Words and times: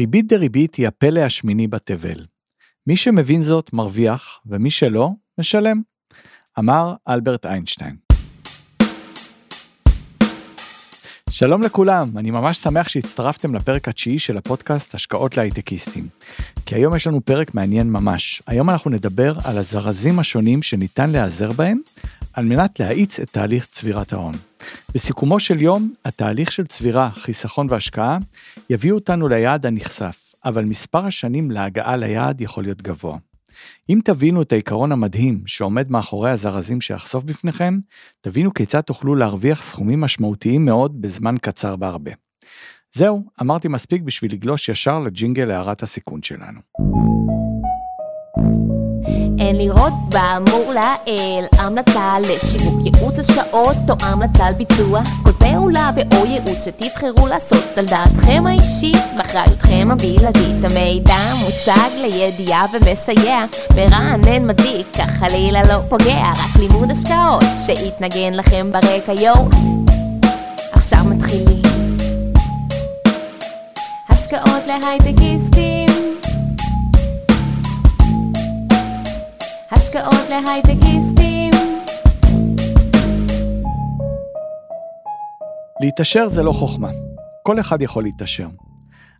ריבית 0.00 0.26
דריבית 0.26 0.74
היא 0.74 0.88
הפלא 0.88 1.20
השמיני 1.20 1.68
בתבל. 1.68 2.26
מי 2.86 2.96
שמבין 2.96 3.42
זאת 3.42 3.72
מרוויח, 3.72 4.40
ומי 4.46 4.70
שלא, 4.70 5.10
משלם. 5.40 5.82
אמר 6.58 6.94
אלברט 7.08 7.46
איינשטיין. 7.46 8.09
שלום 11.32 11.62
לכולם, 11.62 12.18
אני 12.18 12.30
ממש 12.30 12.58
שמח 12.58 12.88
שהצטרפתם 12.88 13.54
לפרק 13.54 13.88
התשיעי 13.88 14.18
של 14.18 14.36
הפודקאסט 14.36 14.94
השקעות 14.94 15.36
להייטקיסטים. 15.36 16.08
כי 16.66 16.74
היום 16.74 16.96
יש 16.96 17.06
לנו 17.06 17.20
פרק 17.20 17.54
מעניין 17.54 17.90
ממש. 17.90 18.42
היום 18.46 18.70
אנחנו 18.70 18.90
נדבר 18.90 19.34
על 19.44 19.58
הזרזים 19.58 20.18
השונים 20.18 20.62
שניתן 20.62 21.10
להיעזר 21.10 21.52
בהם 21.52 21.80
על 22.32 22.44
מנת 22.44 22.80
להאיץ 22.80 23.20
את 23.20 23.30
תהליך 23.30 23.66
צבירת 23.66 24.12
ההון. 24.12 24.34
בסיכומו 24.94 25.40
של 25.40 25.62
יום, 25.62 25.94
התהליך 26.04 26.52
של 26.52 26.66
צבירה, 26.66 27.10
חיסכון 27.10 27.66
והשקעה 27.70 28.18
יביאו 28.70 28.94
אותנו 28.94 29.28
ליעד 29.28 29.66
הנכסף, 29.66 30.34
אבל 30.44 30.64
מספר 30.64 31.06
השנים 31.06 31.50
להגעה 31.50 31.96
ליעד 31.96 32.40
יכול 32.40 32.64
להיות 32.64 32.82
גבוה. 32.82 33.16
אם 33.88 34.00
תבינו 34.04 34.42
את 34.42 34.52
העיקרון 34.52 34.92
המדהים 34.92 35.42
שעומד 35.46 35.90
מאחורי 35.90 36.30
הזרזים 36.30 36.80
שאחשוף 36.80 37.24
בפניכם, 37.24 37.78
תבינו 38.20 38.54
כיצד 38.54 38.80
תוכלו 38.80 39.14
להרוויח 39.14 39.62
סכומים 39.62 40.00
משמעותיים 40.00 40.64
מאוד 40.64 41.02
בזמן 41.02 41.34
קצר 41.42 41.76
בהרבה. 41.76 42.10
זהו, 42.94 43.22
אמרתי 43.40 43.68
מספיק 43.68 44.02
בשביל 44.02 44.32
לגלוש 44.32 44.68
ישר 44.68 44.98
לג'ינגל 44.98 45.44
להערת 45.44 45.82
הסיכון 45.82 46.22
שלנו. 46.22 46.60
אין 49.38 49.56
לראות 49.56 49.92
באמור 50.12 50.72
לעיל 50.74 51.44
המלצה 51.58 52.16
לשיווק 52.20 52.86
ייעוץ 52.86 53.18
השקעות 53.18 53.76
או 53.90 53.94
המלצה 54.06 54.50
לביצוע 54.50 55.02
כל 55.04 55.19
פעולה 55.52 55.90
ואו 55.94 56.26
ייעוץ 56.26 56.64
שתבחרו 56.64 57.26
לעשות 57.26 57.78
על 57.78 57.86
דעתכם 57.86 58.46
האישית. 58.46 58.96
ואחריותכם 59.18 59.88
הבלעדית 59.90 60.64
המידע 60.64 61.34
מוצג 61.40 61.90
לידיעה 61.96 62.66
ומסייע. 62.72 63.44
מרענן 63.76 64.46
מדליק 64.46 64.86
כך 64.98 65.10
חלילה 65.10 65.62
לא 65.62 65.78
פוגע 65.88 66.32
רק 66.32 66.60
לימוד 66.60 66.90
השקעות 66.90 67.44
שיתנגן 67.66 68.34
לכם 68.34 68.70
ברקע 68.72 69.12
יואו. 69.12 69.48
עכשיו 70.72 71.04
מתחילים. 71.04 71.62
השקעות 74.08 74.66
להייטקיסטים. 74.66 75.90
השקעות 79.72 80.28
להייטקיסטים. 80.28 81.39
להתעשר 85.82 86.28
זה 86.28 86.42
לא 86.42 86.52
חוכמה. 86.52 86.90
כל 87.42 87.60
אחד 87.60 87.82
יכול 87.82 88.02
להתעשר. 88.02 88.48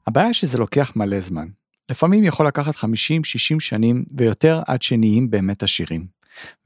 הבעיה 0.06 0.32
שזה 0.32 0.58
לוקח 0.58 0.92
מלא 0.96 1.20
זמן. 1.20 1.48
לפעמים 1.90 2.24
יכול 2.24 2.46
לקחת 2.46 2.74
50-60 2.74 2.80
שנים 3.58 4.04
ויותר 4.16 4.62
עד 4.66 4.82
שנהיים 4.82 5.30
באמת 5.30 5.62
עשירים. 5.62 6.06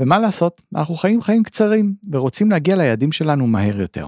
ומה 0.00 0.18
לעשות, 0.18 0.62
אנחנו 0.74 0.94
חיים 0.94 1.22
חיים 1.22 1.42
קצרים 1.42 1.94
ורוצים 2.12 2.50
להגיע 2.50 2.76
ליעדים 2.76 3.12
שלנו 3.12 3.46
מהר 3.46 3.80
יותר. 3.80 4.06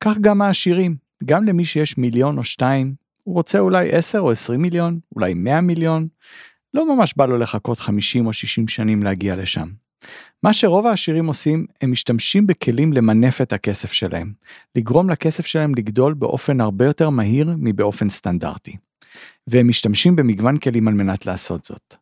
כך 0.00 0.18
גם 0.18 0.42
העשירים, 0.42 0.96
גם 1.24 1.44
למי 1.44 1.64
שיש 1.64 1.98
מיליון 1.98 2.38
או 2.38 2.44
שתיים, 2.44 2.94
הוא 3.22 3.34
רוצה 3.34 3.58
אולי 3.58 3.92
10 3.92 4.20
או 4.20 4.30
20 4.30 4.62
מיליון, 4.62 4.98
אולי 5.16 5.34
100 5.34 5.60
מיליון, 5.60 6.08
לא 6.74 6.96
ממש 6.96 7.14
בא 7.16 7.26
לו 7.26 7.38
לחכות 7.38 7.78
50 7.78 8.26
או 8.26 8.32
60 8.32 8.68
שנים 8.68 9.02
להגיע 9.02 9.36
לשם. 9.36 9.68
מה 10.42 10.52
שרוב 10.52 10.86
העשירים 10.86 11.26
עושים, 11.26 11.66
הם 11.80 11.92
משתמשים 11.92 12.46
בכלים 12.46 12.92
למנף 12.92 13.40
את 13.40 13.52
הכסף 13.52 13.92
שלהם, 13.92 14.32
לגרום 14.76 15.10
לכסף 15.10 15.46
שלהם 15.46 15.74
לגדול 15.74 16.14
באופן 16.14 16.60
הרבה 16.60 16.84
יותר 16.84 17.10
מהיר 17.10 17.54
מבאופן 17.58 18.08
סטנדרטי. 18.08 18.76
והם 19.46 19.68
משתמשים 19.68 20.16
במגוון 20.16 20.56
כלים 20.56 20.88
על 20.88 20.94
מנת 20.94 21.26
לעשות 21.26 21.64
זאת. 21.64 21.94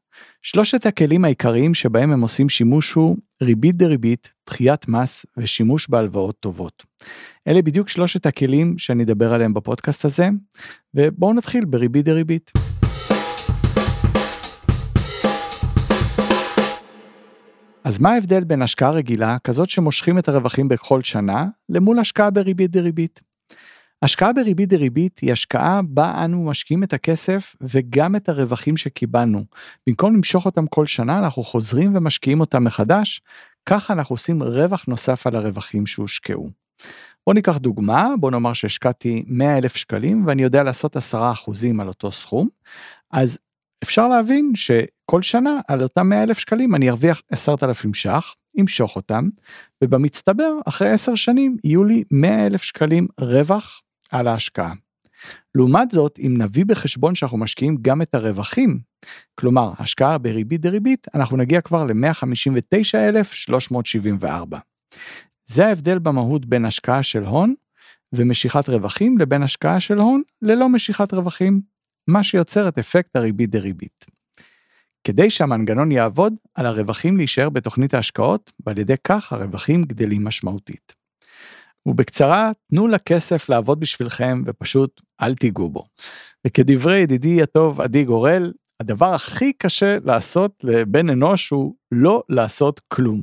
שלושת 0.42 0.86
הכלים 0.86 1.24
העיקריים 1.24 1.74
שבהם 1.74 2.12
הם 2.12 2.20
עושים 2.20 2.48
שימוש 2.48 2.92
הוא 2.92 3.16
ריבית 3.42 3.76
דריבית, 3.76 4.32
דחיית 4.46 4.88
מס 4.88 5.26
ושימוש 5.36 5.88
בהלוואות 5.88 6.40
טובות. 6.40 6.84
אלה 7.48 7.62
בדיוק 7.62 7.88
שלושת 7.88 8.26
הכלים 8.26 8.78
שאני 8.78 9.02
אדבר 9.02 9.32
עליהם 9.32 9.54
בפודקאסט 9.54 10.04
הזה, 10.04 10.28
ובואו 10.94 11.34
נתחיל 11.34 11.64
בריבית 11.64 12.04
דריבית. 12.04 12.65
אז 17.86 17.98
מה 17.98 18.12
ההבדל 18.12 18.44
בין 18.44 18.62
השקעה 18.62 18.90
רגילה, 18.90 19.36
כזאת 19.44 19.70
שמושכים 19.70 20.18
את 20.18 20.28
הרווחים 20.28 20.68
בכל 20.68 21.02
שנה, 21.02 21.46
למול 21.68 21.98
השקעה 21.98 22.30
בריבית 22.30 22.70
דריבית? 22.70 23.20
השקעה 24.02 24.32
בריבית 24.32 24.68
דריבית 24.68 25.18
היא 25.18 25.32
השקעה 25.32 25.80
בה 25.82 26.24
אנו 26.24 26.44
משקיעים 26.44 26.82
את 26.82 26.92
הכסף 26.92 27.56
וגם 27.60 28.16
את 28.16 28.28
הרווחים 28.28 28.76
שקיבלנו. 28.76 29.44
במקום 29.86 30.14
למשוך 30.14 30.46
אותם 30.46 30.66
כל 30.66 30.86
שנה, 30.86 31.18
אנחנו 31.18 31.44
חוזרים 31.44 31.96
ומשקיעים 31.96 32.40
אותם 32.40 32.64
מחדש, 32.64 33.22
ככה 33.66 33.92
אנחנו 33.92 34.12
עושים 34.12 34.42
רווח 34.42 34.84
נוסף 34.88 35.26
על 35.26 35.36
הרווחים 35.36 35.86
שהושקעו. 35.86 36.50
בוא 37.26 37.34
ניקח 37.34 37.56
דוגמה, 37.56 38.08
בוא 38.20 38.30
נאמר 38.30 38.52
שהשקעתי 38.52 39.24
100 39.26 39.58
אלף 39.58 39.76
שקלים 39.76 40.26
ואני 40.26 40.42
יודע 40.42 40.62
לעשות 40.62 40.96
10% 40.96 41.00
על 41.80 41.88
אותו 41.88 42.12
סכום, 42.12 42.48
אז 43.12 43.38
אפשר 43.82 44.08
להבין 44.08 44.52
שכל 44.54 45.22
שנה 45.22 45.60
על 45.68 45.82
אותם 45.82 46.08
100 46.08 46.22
אלף 46.22 46.38
שקלים 46.38 46.74
אני 46.74 46.90
ארוויח 46.90 47.22
10,000 47.30 47.94
ש"ח, 47.94 48.34
אמשוך 48.60 48.96
אותם, 48.96 49.28
ובמצטבר 49.84 50.52
אחרי 50.68 50.90
10 50.90 51.14
שנים 51.14 51.56
יהיו 51.64 51.84
לי 51.84 52.04
100 52.10 52.46
אלף 52.46 52.62
שקלים 52.62 53.06
רווח 53.20 53.82
על 54.10 54.28
ההשקעה. 54.28 54.72
לעומת 55.54 55.90
זאת, 55.90 56.18
אם 56.18 56.34
נביא 56.38 56.64
בחשבון 56.64 57.14
שאנחנו 57.14 57.38
משקיעים 57.38 57.76
גם 57.82 58.02
את 58.02 58.14
הרווחים, 58.14 58.78
כלומר 59.34 59.72
השקעה 59.78 60.18
בריבית 60.18 60.60
דריבית, 60.60 61.06
אנחנו 61.14 61.36
נגיע 61.36 61.60
כבר 61.60 61.84
ל-159,374. 61.84 64.56
זה 65.46 65.66
ההבדל 65.66 65.98
במהות 65.98 66.46
בין 66.46 66.64
השקעה 66.64 67.02
של 67.02 67.24
הון 67.24 67.54
ומשיכת 68.12 68.68
רווחים 68.68 69.18
לבין 69.18 69.42
השקעה 69.42 69.80
של 69.80 69.98
הון 69.98 70.22
ללא 70.42 70.68
משיכת 70.68 71.14
רווחים 71.14 71.75
מה 72.08 72.22
שיוצר 72.22 72.68
את 72.68 72.78
אפקט 72.78 73.16
הריבית 73.16 73.50
דריבית. 73.50 74.06
כדי 75.04 75.30
שהמנגנון 75.30 75.92
יעבוד, 75.92 76.34
על 76.54 76.66
הרווחים 76.66 77.16
להישאר 77.16 77.48
בתוכנית 77.50 77.94
ההשקעות, 77.94 78.52
ועל 78.66 78.78
ידי 78.78 78.94
כך 79.04 79.32
הרווחים 79.32 79.84
גדלים 79.84 80.24
משמעותית. 80.24 80.94
ובקצרה, 81.86 82.50
תנו 82.70 82.88
לכסף 82.88 83.48
לעבוד 83.48 83.80
בשבילכם 83.80 84.42
ופשוט 84.46 85.00
אל 85.22 85.34
תיגעו 85.34 85.70
בו. 85.70 85.84
וכדברי 86.46 86.98
ידידי 86.98 87.42
הטוב 87.42 87.80
עדי 87.80 88.04
גורל, 88.04 88.52
הדבר 88.80 89.14
הכי 89.14 89.52
קשה 89.52 89.98
לעשות 90.04 90.52
לבן 90.62 91.10
אנוש 91.10 91.50
הוא 91.50 91.74
לא 91.92 92.22
לעשות 92.28 92.80
כלום. 92.88 93.22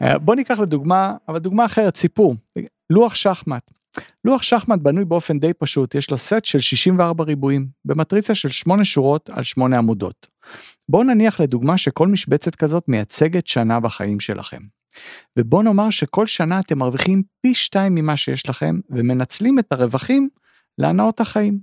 בוא 0.00 0.34
ניקח 0.34 0.60
לדוגמה, 0.60 1.16
אבל 1.28 1.38
דוגמה 1.38 1.64
אחרת, 1.64 1.96
סיפור, 1.96 2.36
לוח 2.90 3.14
שחמט. 3.14 3.70
לוח 4.24 4.42
שחמט 4.42 4.80
בנוי 4.80 5.04
באופן 5.04 5.38
די 5.38 5.52
פשוט, 5.52 5.94
יש 5.94 6.10
לו 6.10 6.18
סט 6.18 6.44
של 6.44 6.58
64 6.58 7.24
ריבועים, 7.24 7.66
במטריצה 7.84 8.34
של 8.34 8.48
8 8.48 8.84
שורות 8.84 9.30
על 9.30 9.42
8 9.42 9.78
עמודות. 9.78 10.26
בואו 10.88 11.02
נניח 11.02 11.40
לדוגמה 11.40 11.78
שכל 11.78 12.08
משבצת 12.08 12.54
כזאת 12.54 12.88
מייצגת 12.88 13.46
שנה 13.46 13.80
בחיים 13.80 14.20
שלכם. 14.20 14.60
ובואו 15.38 15.62
נאמר 15.62 15.90
שכל 15.90 16.26
שנה 16.26 16.60
אתם 16.60 16.78
מרוויחים 16.78 17.22
פי 17.40 17.54
2 17.54 17.94
ממה 17.94 18.16
שיש 18.16 18.48
לכם, 18.48 18.80
ומנצלים 18.90 19.58
את 19.58 19.72
הרווחים 19.72 20.28
להנאות 20.78 21.20
החיים. 21.20 21.58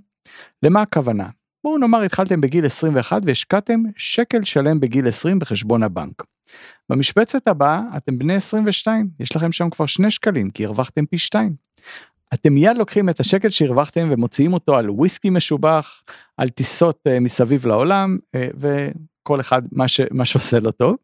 למה 0.62 0.82
הכוונה? 0.82 1.28
בואו 1.64 1.78
נאמר 1.78 2.02
התחלתם 2.02 2.40
בגיל 2.40 2.66
21 2.66 3.22
והשקעתם 3.26 3.82
שקל 3.96 4.44
שלם 4.44 4.80
בגיל 4.80 5.08
20 5.08 5.38
בחשבון 5.38 5.82
הבנק. 5.82 6.22
במשבצת 6.88 7.48
הבאה 7.48 7.80
אתם 7.96 8.18
בני 8.18 8.34
22, 8.34 9.08
יש 9.20 9.36
לכם 9.36 9.52
שם 9.52 9.70
כבר 9.70 9.86
2 9.86 10.10
שקלים 10.10 10.50
כי 10.50 10.64
הרווחתם 10.64 11.06
פי 11.06 11.18
2. 11.18 11.54
אתם 12.34 12.52
מיד 12.52 12.76
לוקחים 12.76 13.08
את 13.08 13.20
השקל 13.20 13.48
שהרווחתם 13.48 14.08
ומוציאים 14.10 14.52
אותו 14.52 14.76
על 14.76 14.90
וויסקי 14.90 15.30
משובח, 15.30 16.02
על 16.36 16.48
טיסות 16.48 16.98
uh, 17.08 17.20
מסביב 17.20 17.66
לעולם 17.66 18.18
uh, 18.36 18.38
וכל 18.56 19.40
אחד 19.40 19.62
מה, 19.72 19.88
ש, 19.88 20.00
מה 20.10 20.24
שעושה 20.24 20.58
לו 20.58 20.70
טוב. 20.70 20.96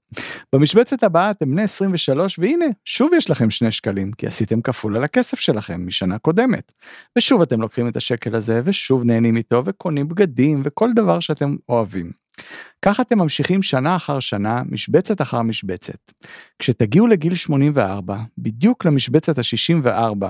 במשבצת 0.53 1.03
הבאה 1.03 1.31
אתם 1.31 1.51
בני 1.51 1.63
23 1.63 2.39
והנה 2.39 2.65
שוב 2.85 3.11
יש 3.17 3.31
לכם 3.31 3.51
שני 3.51 3.71
שקלים 3.71 4.13
כי 4.13 4.27
עשיתם 4.27 4.63
כפול 4.63 4.97
על 4.97 5.05
הכסף 5.05 5.41
שלכם 5.41 5.87
משנה 5.87 6.19
קודמת. 6.19 6.73
ושוב 7.19 7.43
אתם 7.43 7.61
לוקחים 7.61 7.89
את 7.89 7.97
השקל 7.97 8.35
הזה 8.35 8.61
ושוב 8.65 9.05
נהנים 9.05 9.37
איתו 9.37 9.63
וקונים 9.65 10.09
בגדים 10.09 10.61
וכל 10.65 10.91
דבר 10.95 11.21
שאתם 11.21 11.57
אוהבים. 11.69 12.11
ככה 12.83 13.03
אתם 13.03 13.19
ממשיכים 13.19 13.63
שנה 13.63 13.97
אחר 13.97 14.21
שנה, 14.21 14.63
משבצת 14.71 15.21
אחר 15.21 15.43
משבצת. 15.43 16.13
כשתגיעו 16.59 17.07
לגיל 17.07 17.35
84, 17.35 18.17
בדיוק 18.39 18.85
למשבצת 18.85 19.39
ה-64 19.39 20.27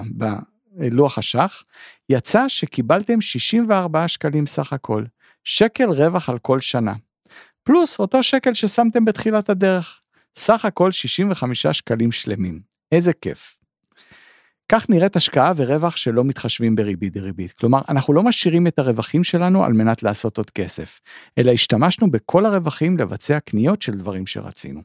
לוח 0.91 1.19
השח, 1.19 1.63
יצא 2.09 2.49
שקיבלתם 2.49 3.21
64 3.21 4.09
שקלים 4.09 4.47
סך 4.47 4.73
הכל, 4.73 5.05
שקל 5.45 5.91
רווח 5.91 6.29
על 6.29 6.39
כל 6.39 6.61
שנה. 6.61 6.95
פלוס 7.63 7.99
אותו 7.99 8.23
שקל 8.23 8.55
ששמתם 8.55 9.05
בתחילת 9.05 9.51
הדרך. 9.51 10.01
סך 10.37 10.65
הכל 10.65 10.93
65 10.93 11.67
שקלים 11.67 12.13
שלמים. 12.13 12.61
איזה 12.93 13.13
כיף. 13.13 13.57
כך 14.73 14.91
נראית 14.91 15.17
השקעה 15.17 15.53
ורווח 15.57 15.97
שלא 15.97 16.25
מתחשבים 16.25 16.75
בריבית 16.75 17.13
דריבית. 17.13 17.53
כלומר, 17.53 17.81
אנחנו 17.89 18.15
לא 18.15 18.23
משאירים 18.23 18.67
את 18.67 18.79
הרווחים 18.79 19.25
שלנו 19.25 19.65
על 19.65 19.73
מנת 19.73 20.03
לעשות 20.03 20.39
עוד 20.39 20.51
כסף, 20.51 21.01
אלא 21.39 21.51
השתמשנו 21.51 22.11
בכל 22.11 22.47
הרווחים 22.47 22.99
לבצע 22.99 23.41
קניות 23.41 23.83
של 23.83 23.93
דברים 23.93 24.27
שרצינו. 24.27 24.81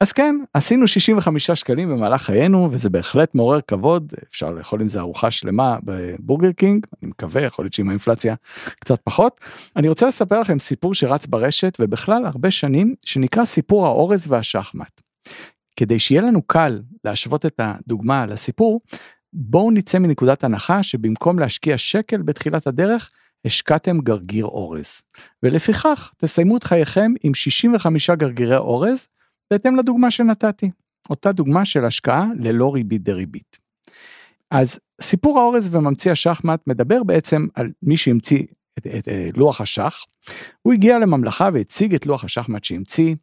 אז 0.00 0.12
כן, 0.12 0.36
עשינו 0.54 0.88
65 0.88 1.50
שקלים 1.50 1.88
במהלך 1.88 2.22
חיינו, 2.22 2.68
וזה 2.72 2.90
בהחלט 2.90 3.34
מעורר 3.34 3.60
כבוד, 3.60 4.12
אפשר 4.30 4.50
לאכול 4.50 4.80
עם 4.80 4.88
זה 4.88 5.00
ארוחה 5.00 5.30
שלמה 5.30 5.76
בבורגר 5.84 6.52
קינג, 6.52 6.86
אני 7.02 7.10
מקווה, 7.10 7.42
יכול 7.42 7.64
להיות 7.64 7.72
שעם 7.72 7.88
האינפלציה 7.88 8.34
קצת 8.80 9.00
פחות. 9.04 9.40
אני 9.76 9.88
רוצה 9.88 10.06
לספר 10.06 10.40
לכם 10.40 10.58
סיפור 10.58 10.94
שרץ 10.94 11.26
ברשת, 11.26 11.76
ובכלל 11.80 12.26
הרבה 12.26 12.50
שנים, 12.50 12.94
שנקרא 13.04 13.44
סיפור 13.44 13.86
האורז 13.86 14.26
והשחמט. 14.28 15.00
כדי 15.76 15.98
שיהיה 15.98 16.22
לנו 16.22 16.42
קל 16.42 16.82
להשוות 17.04 17.46
את 17.46 17.60
הדוגמה 17.62 18.26
לסיפור, 18.26 18.80
בואו 19.32 19.70
נצא 19.70 19.98
מנקודת 19.98 20.44
הנחה 20.44 20.82
שבמקום 20.82 21.38
להשקיע 21.38 21.78
שקל 21.78 22.22
בתחילת 22.22 22.66
הדרך, 22.66 23.10
השקעתם 23.44 23.98
גרגיר 23.98 24.44
אורז. 24.44 25.02
ולפיכך, 25.42 26.12
תסיימו 26.16 26.56
את 26.56 26.64
חייכם 26.64 27.12
עם 27.22 27.34
65 27.34 28.10
גרגירי 28.10 28.56
אורז, 28.56 29.08
בהתאם 29.50 29.76
לדוגמה 29.76 30.10
שנתתי, 30.10 30.70
אותה 31.10 31.32
דוגמה 31.32 31.64
של 31.64 31.84
השקעה 31.84 32.26
ללא 32.38 32.74
ריבית 32.74 33.02
דריבית. 33.02 33.58
אז 34.50 34.78
סיפור 35.00 35.38
האורז 35.38 35.74
וממציא 35.74 36.12
השחמט 36.12 36.60
מדבר 36.66 37.02
בעצם 37.02 37.46
על 37.54 37.70
מי 37.82 37.96
שהמציא 37.96 38.42
את, 38.78 38.86
את, 38.86 38.96
את 38.98 39.08
אה, 39.08 39.28
לוח 39.36 39.60
השח. 39.60 40.04
הוא 40.62 40.72
הגיע 40.72 40.98
לממלכה 40.98 41.48
והציג 41.54 41.94
את 41.94 42.06
לוח 42.06 42.24
השחמט 42.24 42.64
שהמציא. 42.64 43.14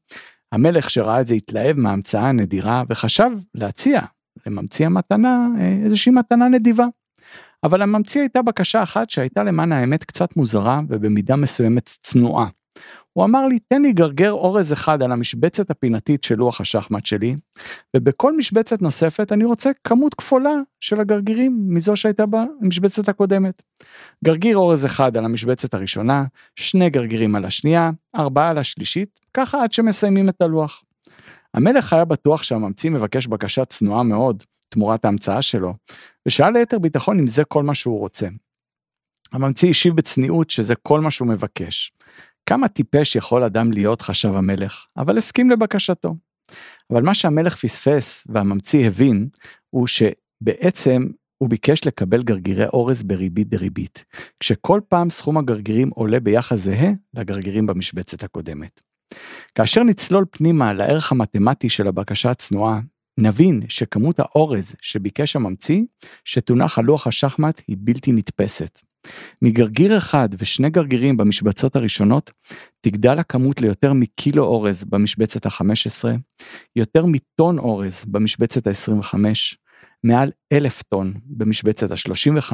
המלך 0.52 0.90
שראה 0.90 1.22
את 1.22 1.28
זה 1.28 1.36
התלהב 1.36 1.78
מההמצאה 1.78 2.30
הנדירה 2.30 2.84
וחשב 2.90 3.30
להציע 3.56 4.02
לממציא 4.46 4.86
המתנה 4.86 5.48
אה, 5.60 5.78
איזושהי 5.84 6.12
מתנה 6.12 6.48
נדיבה. 6.48 6.86
אבל 7.64 7.82
הממציא 7.82 8.22
הייתה 8.22 8.42
בקשה 8.42 8.84
אחת 8.84 9.10
שהייתה 9.10 9.44
למען 9.44 9.72
האמת 9.72 10.04
קצת 10.04 10.38
מוזרה 10.38 10.82
ובמידה 10.90 11.36
מסוימת 11.36 11.86
צנועה. 11.86 12.48
הוא 13.18 13.26
אמר 13.26 13.46
לי, 13.46 13.60
תן 13.60 13.82
לי 13.82 13.94
גרגר 13.94 14.32
אורז 14.32 14.74
אחד 14.74 15.04
על 15.04 15.12
המשבצת 15.12 15.72
הפינתית 15.72 16.24
של 16.24 16.36
לוח 16.36 16.62
השחמט 16.62 17.06
שלי, 17.06 17.36
ובכל 17.96 18.38
משבצת 18.38 18.82
נוספת 18.82 19.32
אני 19.32 19.46
רוצה 19.46 19.72
כמות 19.84 20.14
כפולה 20.14 20.54
של 20.80 21.00
הגרגירים 21.00 21.66
מזו 21.68 21.96
שהייתה 21.96 22.24
במשבצת 22.26 23.10
הקודמת. 23.10 23.62
גרגיר 24.24 24.58
אורז 24.58 24.86
אחד 24.86 25.18
על 25.18 25.26
המשבצת 25.26 25.74
הראשונה, 25.74 26.24
שני 26.56 26.90
גרגירים 26.90 27.36
על 27.36 27.46
השנייה, 27.46 27.92
ארבעה 28.16 28.50
על 28.50 28.58
השלישית, 28.58 29.20
ככה 29.34 29.64
עד 29.64 29.74
שמסיימים 29.74 30.30
את 30.30 30.42
הלוח. 30.42 30.84
המלך 31.54 31.94
היה 31.94 32.06
בטוח 32.06 32.44
שהממציא 32.44 32.90
מבקש 32.90 33.28
בקשה 33.28 33.66
צנועה 33.66 34.04
מאוד, 34.04 34.44
תמורת 34.70 35.06
ההמצאה 35.06 35.42
שלו, 35.42 35.74
ושאל 36.26 36.54
ליתר 36.54 36.80
ביטחון 36.80 37.20
אם 37.20 37.28
זה 37.28 37.44
כל 37.44 37.64
מה 37.64 37.76
שהוא 37.76 38.00
רוצה. 38.00 38.28
הממציא 39.32 39.70
השיב 39.70 39.96
בצניעות 39.96 40.50
שזה 40.50 40.76
כל 40.76 41.00
מה 41.00 41.12
שהוא 41.12 41.28
מבקש. 41.28 41.92
כמה 42.46 42.68
טיפש 42.68 43.16
יכול 43.16 43.44
אדם 43.44 43.72
להיות, 43.72 44.02
חשב 44.02 44.36
המלך, 44.36 44.86
אבל 44.98 45.18
הסכים 45.18 45.50
לבקשתו. 45.50 46.16
אבל 46.92 47.04
מה 47.04 47.14
שהמלך 47.14 47.56
פספס 47.56 48.28
והממציא 48.30 48.88
הבין, 48.88 49.30
הוא 49.70 49.88
שבעצם 49.88 51.08
הוא 51.38 51.50
ביקש 51.50 51.88
לקבל 51.88 52.24
גרגירי 52.24 52.66
אורז 52.66 53.04
בריבית 53.04 53.50
דריבית, 53.50 54.06
כשכל 54.40 54.82
פעם 54.88 55.10
סכום 55.10 55.38
הגרגירים 55.38 55.90
עולה 55.90 56.20
ביחס 56.20 56.60
זהה 56.60 56.92
לגרגירים 57.14 57.66
במשבצת 57.66 58.24
הקודמת. 58.24 58.82
כאשר 59.56 59.84
נצלול 59.84 60.26
פנימה 60.32 60.74
לערך 60.74 61.12
המתמטי 61.12 61.70
של 61.70 61.88
הבקשה 61.88 62.32
הצנועה, 62.32 62.80
נבין 63.20 63.62
שכמות 63.70 64.20
האורז 64.20 64.76
שביקש 64.82 65.36
הממציא, 65.36 65.82
שתונח 66.26 66.80
על 66.80 66.86
לוח 66.86 67.08
השחמט 67.08 67.62
היא 67.68 67.78
בלתי 67.80 68.12
נתפסת. 68.12 68.82
מגרגיר 69.42 69.98
אחד 69.98 70.30
ושני 70.40 70.70
גרגירים 70.70 71.18
במשבצות 71.18 71.76
הראשונות, 71.76 72.32
תגדל 72.82 73.20
הכמות 73.20 73.62
ליותר 73.62 73.94
מקילו 73.94 74.44
אורז 74.44 74.84
במשבצת 74.84 75.46
ה-15, 75.46 76.06
יותר 76.76 77.06
מטון 77.06 77.60
אורז 77.60 78.06
במשבצת 78.08 78.68
ה-25, 78.68 79.18
מעל 80.04 80.32
אלף 80.54 80.82
טון 80.82 81.14
במשבצת 81.26 81.92
ה-35, 81.92 82.54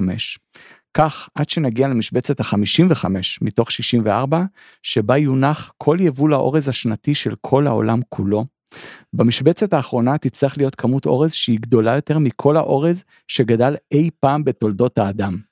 כך 0.93 1.29
עד 1.35 1.49
שנגיע 1.49 1.87
למשבצת 1.87 2.39
ה-55 2.39 3.05
מתוך 3.41 3.71
64, 3.71 4.43
שבה 4.83 5.17
יונח 5.17 5.73
כל 5.77 5.97
יבול 5.99 6.33
האורז 6.33 6.69
השנתי 6.69 7.15
של 7.15 7.33
כל 7.41 7.67
העולם 7.67 7.99
כולו. 8.09 8.45
במשבצת 9.13 9.73
האחרונה 9.73 10.17
תצטרך 10.17 10.57
להיות 10.57 10.75
כמות 10.75 11.05
אורז 11.05 11.33
שהיא 11.33 11.59
גדולה 11.59 11.95
יותר 11.95 12.17
מכל 12.17 12.57
האורז 12.57 13.03
שגדל 13.27 13.75
אי 13.91 14.09
פעם 14.19 14.43
בתולדות 14.43 14.97
האדם. 14.97 15.50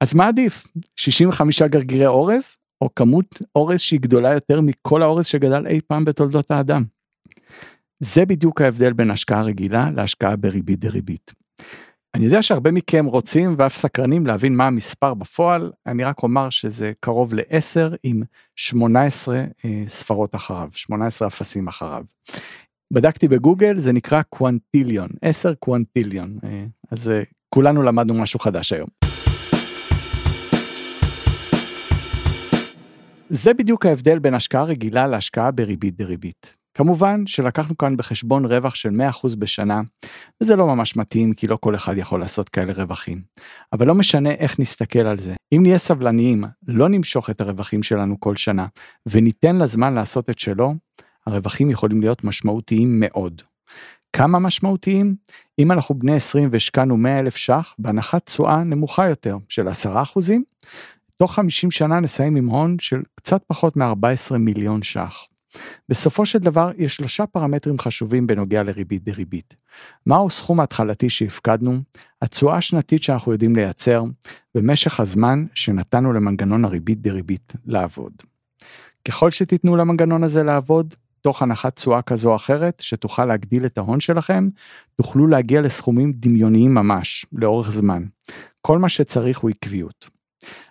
אז 0.00 0.14
מה 0.14 0.28
עדיף? 0.28 0.64
65 0.96 1.62
גרגירי 1.62 2.06
אורז, 2.06 2.56
או 2.80 2.94
כמות 2.94 3.42
אורז 3.54 3.80
שהיא 3.80 4.00
גדולה 4.00 4.34
יותר 4.34 4.60
מכל 4.60 5.02
האורז 5.02 5.26
שגדל 5.26 5.66
אי 5.66 5.80
פעם 5.86 6.04
בתולדות 6.04 6.50
האדם? 6.50 6.84
זה 8.00 8.26
בדיוק 8.26 8.60
ההבדל 8.60 8.92
בין 8.92 9.10
השקעה 9.10 9.42
רגילה 9.42 9.90
להשקעה 9.96 10.36
בריבית 10.36 10.80
דריבית. 10.80 11.32
אני 12.14 12.24
יודע 12.24 12.42
שהרבה 12.42 12.70
מכם 12.70 13.06
רוצים 13.06 13.54
ואף 13.58 13.74
סקרנים 13.74 14.26
להבין 14.26 14.56
מה 14.56 14.66
המספר 14.66 15.14
בפועל, 15.14 15.72
אני 15.86 16.04
רק 16.04 16.22
אומר 16.22 16.50
שזה 16.50 16.92
קרוב 17.00 17.34
ל-10 17.34 17.96
עם 18.02 18.22
18 18.56 19.36
אה, 19.36 19.84
ספרות 19.88 20.34
אחריו, 20.34 20.68
18 20.72 21.28
אפסים 21.28 21.68
אחריו. 21.68 22.04
בדקתי 22.92 23.28
בגוגל, 23.28 23.78
זה 23.78 23.92
נקרא 23.92 24.22
קוונטיליון, 24.22 25.08
10 25.22 25.54
קוונטיליון, 25.54 26.38
אה, 26.44 26.64
אז 26.90 27.08
אה, 27.08 27.22
כולנו 27.54 27.82
למדנו 27.82 28.14
משהו 28.14 28.40
חדש 28.40 28.72
היום. 28.72 29.05
זה 33.30 33.54
בדיוק 33.54 33.86
ההבדל 33.86 34.18
בין 34.18 34.34
השקעה 34.34 34.64
רגילה 34.64 35.06
להשקעה 35.06 35.50
בריבית 35.50 35.96
דריבית. 35.96 36.52
כמובן 36.74 37.26
שלקחנו 37.26 37.76
כאן 37.76 37.96
בחשבון 37.96 38.44
רווח 38.44 38.74
של 38.74 38.88
100% 38.88 39.36
בשנה, 39.38 39.80
וזה 40.40 40.56
לא 40.56 40.66
ממש 40.66 40.96
מתאים 40.96 41.32
כי 41.32 41.46
לא 41.46 41.58
כל 41.60 41.74
אחד 41.74 41.96
יכול 41.96 42.20
לעשות 42.20 42.48
כאלה 42.48 42.72
רווחים. 42.72 43.22
אבל 43.72 43.86
לא 43.86 43.94
משנה 43.94 44.30
איך 44.30 44.60
נסתכל 44.60 44.98
על 44.98 45.18
זה. 45.18 45.34
אם 45.52 45.62
נהיה 45.62 45.78
סבלניים, 45.78 46.44
לא 46.68 46.88
נמשוך 46.88 47.30
את 47.30 47.40
הרווחים 47.40 47.82
שלנו 47.82 48.20
כל 48.20 48.36
שנה, 48.36 48.66
וניתן 49.06 49.56
לזמן 49.56 49.94
לעשות 49.94 50.30
את 50.30 50.38
שלו, 50.38 50.74
הרווחים 51.26 51.70
יכולים 51.70 52.00
להיות 52.00 52.24
משמעותיים 52.24 53.00
מאוד. 53.00 53.42
כמה 54.12 54.38
משמעותיים? 54.38 55.16
אם 55.58 55.72
אנחנו 55.72 55.94
בני 55.94 56.16
20 56.16 56.48
והשקענו 56.52 56.96
100 56.96 57.18
אלף 57.18 57.36
ש"ח 57.36 57.74
בהנחת 57.78 58.26
תשואה 58.26 58.64
נמוכה 58.64 59.08
יותר 59.08 59.36
של 59.48 59.68
10 59.68 60.02
אחוזים, 60.02 60.44
תוך 61.16 61.34
50 61.34 61.70
שנה 61.70 62.00
נסיים 62.00 62.36
עם 62.36 62.46
הון 62.46 62.76
של 62.80 63.02
קצת 63.14 63.42
פחות 63.46 63.76
מ-14 63.76 64.36
מיליון 64.38 64.82
ש"ח. 64.82 65.26
בסופו 65.88 66.26
של 66.26 66.38
דבר 66.38 66.70
יש 66.78 66.96
שלושה 66.96 67.26
פרמטרים 67.26 67.78
חשובים 67.78 68.26
בנוגע 68.26 68.62
לריבית 68.62 69.04
דריבית. 69.04 69.56
מהו 70.06 70.30
סכום 70.30 70.60
ההתחלתי 70.60 71.10
שהפקדנו, 71.10 71.80
התשואה 72.22 72.56
השנתית 72.56 73.02
שאנחנו 73.02 73.32
יודעים 73.32 73.56
לייצר, 73.56 74.04
ומשך 74.54 75.00
הזמן 75.00 75.46
שנתנו 75.54 76.12
למנגנון 76.12 76.64
הריבית 76.64 77.00
דריבית 77.00 77.52
לעבוד. 77.66 78.12
ככל 79.08 79.30
שתיתנו 79.30 79.76
למנגנון 79.76 80.24
הזה 80.24 80.42
לעבוד, 80.42 80.94
תוך 81.20 81.42
הנחת 81.42 81.76
תשואה 81.76 82.02
כזו 82.02 82.30
או 82.30 82.36
אחרת 82.36 82.80
שתוכל 82.80 83.24
להגדיל 83.24 83.66
את 83.66 83.78
ההון 83.78 84.00
שלכם, 84.00 84.48
תוכלו 84.96 85.26
להגיע 85.26 85.60
לסכומים 85.60 86.12
דמיוניים 86.16 86.74
ממש, 86.74 87.26
לאורך 87.32 87.70
זמן. 87.70 88.04
כל 88.60 88.78
מה 88.78 88.88
שצריך 88.88 89.38
הוא 89.38 89.50
עקביות. 89.50 90.15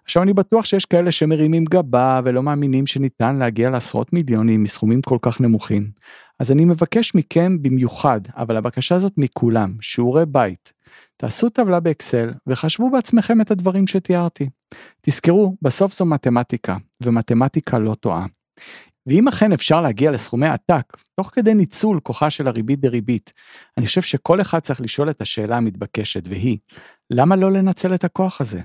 עכשיו 0.05 0.23
אני 0.23 0.33
בטוח 0.33 0.65
שיש 0.65 0.85
כאלה 0.85 1.11
שמרימים 1.11 1.65
גבה 1.65 2.21
ולא 2.23 2.43
מאמינים 2.43 2.87
שניתן 2.87 3.35
להגיע 3.35 3.69
לעשרות 3.69 4.13
מיליונים 4.13 4.63
מסכומים 4.63 5.01
כל 5.01 5.17
כך 5.21 5.41
נמוכים. 5.41 5.91
אז 6.39 6.51
אני 6.51 6.65
מבקש 6.65 7.15
מכם 7.15 7.61
במיוחד, 7.61 8.21
אבל 8.37 8.57
הבקשה 8.57 8.95
הזאת 8.95 9.13
מכולם, 9.17 9.75
שיעורי 9.81 10.25
בית. 10.25 10.73
תעשו 11.17 11.49
טבלה 11.49 11.79
באקסל 11.79 12.31
וחשבו 12.47 12.91
בעצמכם 12.91 13.41
את 13.41 13.51
הדברים 13.51 13.87
שתיארתי. 13.87 14.49
תזכרו, 15.01 15.55
בסוף 15.61 15.93
זו 15.93 16.05
מתמטיקה, 16.05 16.77
ומתמטיקה 17.03 17.79
לא 17.79 17.95
טועה. 17.95 18.25
ואם 19.07 19.27
אכן 19.27 19.51
אפשר 19.51 19.81
להגיע 19.81 20.11
לסכומי 20.11 20.47
עתק, 20.47 20.97
תוך 21.15 21.29
כדי 21.33 21.53
ניצול 21.53 21.99
כוחה 21.99 22.29
של 22.29 22.47
הריבית 22.47 22.79
דריבית, 22.79 23.33
אני 23.77 23.85
חושב 23.85 24.01
שכל 24.01 24.41
אחד 24.41 24.59
צריך 24.59 24.81
לשאול 24.81 25.09
את 25.09 25.21
השאלה 25.21 25.57
המתבקשת, 25.57 26.23
והיא, 26.27 26.57
למה 27.11 27.35
לא 27.35 27.51
לנצל 27.51 27.93
את 27.93 28.03
הכוח 28.03 28.41
הזה? 28.41 28.61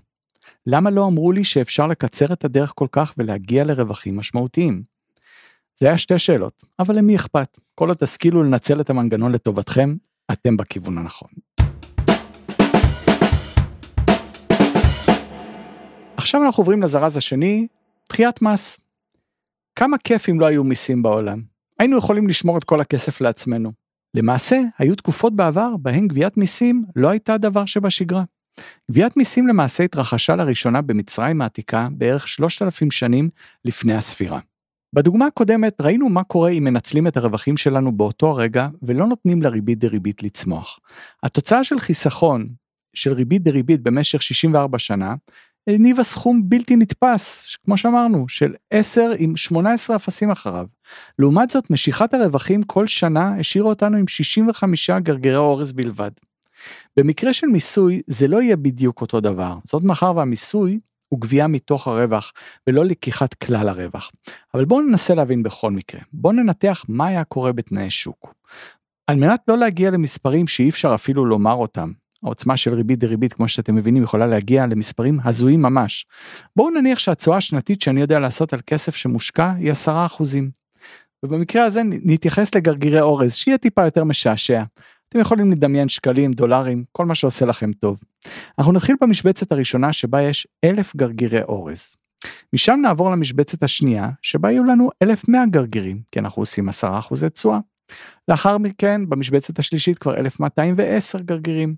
למה 0.67 0.91
לא 0.91 1.07
אמרו 1.07 1.33
לי 1.33 1.45
שאפשר 1.45 1.87
לקצר 1.87 2.33
את 2.33 2.45
הדרך 2.45 2.73
כל 2.75 2.87
כך 2.93 3.15
ולהגיע 3.19 3.65
לרווחים 3.65 4.17
משמעותיים? 4.17 4.83
זה 5.77 5.87
היה 5.87 5.99
שתי 5.99 6.19
שאלות, 6.19 6.63
אבל 6.79 6.97
למי 6.97 7.17
אכפת? 7.17 7.59
כל 7.75 7.89
עוד 7.89 7.97
תשכילו 7.97 8.43
לנצל 8.43 8.81
את 8.81 8.91
המנגנון 8.91 9.33
לטובתכם, 9.33 9.97
אתם 10.33 10.57
בכיוון 10.57 10.99
הנכון. 10.99 11.31
עכשיו 16.17 16.45
אנחנו 16.45 16.61
עוברים 16.61 16.83
לזרז 16.83 17.17
השני, 17.17 17.67
דחיית 18.09 18.43
מס. 18.43 18.81
כמה 19.77 19.99
כיף 19.99 20.29
אם 20.29 20.41
לא 20.41 20.47
היו 20.47 20.65
מיסים 20.65 21.03
בעולם. 21.03 21.43
היינו 21.79 21.99
יכולים 21.99 22.29
לשמור 22.29 22.59
את 22.59 22.65
כל 22.65 22.81
הכסף 22.81 23.21
לעצמנו. 23.21 23.73
למעשה, 24.15 24.61
היו 24.79 24.97
תקופות 24.97 25.37
בעבר 25.37 25.77
בהן 25.77 26.09
גביית 26.09 26.37
מיסים 26.37 26.85
לא 26.97 27.09
הייתה 27.09 27.39
דבר 27.39 27.65
שבשגרה. 27.65 28.25
גביית 28.91 29.17
מיסים 29.17 29.47
למעשה 29.47 29.85
התרחשה 29.85 30.37
לראשונה 30.37 30.83
במצרים 30.83 31.43
העתיקה 31.43 31.89
בערך 31.93 32.29
3,000 32.29 32.91
שנים 32.91 33.29
לפני 33.65 33.95
הספירה. 33.95 34.41
בדוגמה 34.93 35.27
הקודמת 35.27 35.81
ראינו 35.81 36.09
מה 36.09 36.25
קורה 36.25 36.51
אם 36.51 36.65
מנצלים 36.65 37.07
את 37.07 37.17
הרווחים 37.17 37.57
שלנו 37.57 37.93
באותו 37.93 38.31
הרגע 38.31 38.69
ולא 38.83 39.07
נותנים 39.07 39.43
לריבית 39.43 39.79
דריבית 39.79 40.23
לצמוח. 40.23 40.79
התוצאה 41.23 41.65
של 41.65 41.79
חיסכון 41.79 42.49
של 42.95 43.13
ריבית 43.13 43.43
דריבית 43.43 43.83
במשך 43.83 44.23
64 44.23 44.79
שנה 44.79 45.15
הניבה 45.67 46.03
סכום 46.03 46.43
בלתי 46.49 46.77
נתפס, 46.77 47.57
כמו 47.65 47.77
שאמרנו, 47.77 48.29
של 48.29 48.55
10 48.71 49.11
עם 49.19 49.37
18 49.37 49.97
אפסים 49.97 50.31
אחריו. 50.31 50.67
לעומת 51.19 51.51
זאת, 51.51 51.71
משיכת 51.71 52.15
הרווחים 52.15 52.63
כל 52.63 52.87
שנה 52.87 53.35
השאירה 53.39 53.69
אותנו 53.69 53.97
עם 53.97 54.09
65 54.09 54.91
גרגירי 54.91 55.37
אורז 55.37 55.73
בלבד. 55.73 56.11
במקרה 56.97 57.33
של 57.33 57.47
מיסוי 57.47 58.03
זה 58.07 58.29
לא 58.29 58.43
יהיה 58.43 58.57
בדיוק 58.57 59.01
אותו 59.01 59.21
דבר, 59.21 59.57
זאת 59.65 59.85
מאחר 59.85 60.17
והמיסוי 60.17 60.81
הוא 61.09 61.21
גבייה 61.21 61.47
מתוך 61.47 61.89
הרווח 61.89 62.33
ולא 62.67 62.85
לקיחת 62.85 63.35
כלל 63.35 63.69
הרווח. 63.69 64.11
אבל 64.55 64.65
בואו 64.65 64.81
ננסה 64.81 65.15
להבין 65.15 65.43
בכל 65.43 65.71
מקרה, 65.71 66.01
בואו 66.13 66.33
ננתח 66.33 66.85
מה 66.89 67.07
היה 67.07 67.25
קורה 67.25 67.53
בתנאי 67.53 67.91
שוק. 67.91 68.35
על 69.07 69.17
מנת 69.17 69.41
לא 69.49 69.59
להגיע 69.59 69.91
למספרים 69.91 70.49
שאי 70.49 70.69
אפשר 70.69 70.95
אפילו 70.95 71.25
לומר 71.27 71.55
אותם, 71.55 71.93
העוצמה 72.23 72.57
של 72.57 72.75
ריבית 72.75 72.99
דריבית 72.99 73.33
כמו 73.33 73.49
שאתם 73.49 73.75
מבינים 73.75 74.03
יכולה 74.03 74.27
להגיע 74.27 74.67
למספרים 74.67 75.19
הזויים 75.25 75.63
ממש. 75.63 76.07
בואו 76.57 76.71
נניח 76.71 76.99
שהתשואה 76.99 77.37
השנתית 77.37 77.81
שאני 77.81 78.01
יודע 78.01 78.19
לעשות 78.19 78.53
על 78.53 78.61
כסף 78.67 78.95
שמושקע 78.95 79.53
היא 79.59 79.73
10%. 79.87 79.91
ובמקרה 81.23 81.65
הזה 81.65 81.83
נתייחס 81.85 82.55
לגרגירי 82.55 83.01
אורז 83.01 83.35
שיהיה 83.35 83.59
טיפה 83.59 83.85
יותר 83.85 84.05
משעשע. 84.05 84.63
אתם 85.11 85.19
יכולים 85.19 85.51
לדמיין 85.51 85.89
שקלים, 85.89 86.33
דולרים, 86.33 86.85
כל 86.93 87.07
מה 87.07 87.15
שעושה 87.15 87.47
לכם 87.47 87.73
טוב. 87.73 88.01
אנחנו 88.59 88.73
נתחיל 88.73 88.97
במשבצת 89.01 89.53
הראשונה 89.53 89.93
שבה 89.93 90.23
יש 90.23 90.47
אלף 90.65 90.97
גרגירי 90.97 91.43
אורז. 91.43 91.97
משם 92.53 92.79
נעבור 92.83 93.11
למשבצת 93.11 93.63
השנייה 93.63 94.11
שבה 94.23 94.51
יהיו 94.51 94.65
לנו 94.65 94.91
1100 95.03 95.47
גרגירים 95.47 96.03
כי 96.13 96.19
אנחנו 96.19 96.43
עושים 96.43 96.69
10% 96.69 96.73
תשואה. 97.35 97.59
לאחר 98.29 98.59
מכן 98.59 99.09
במשבצת 99.09 99.59
השלישית 99.59 99.99
כבר 99.99 100.17
1210 100.17 101.19
גרגירים 101.19 101.75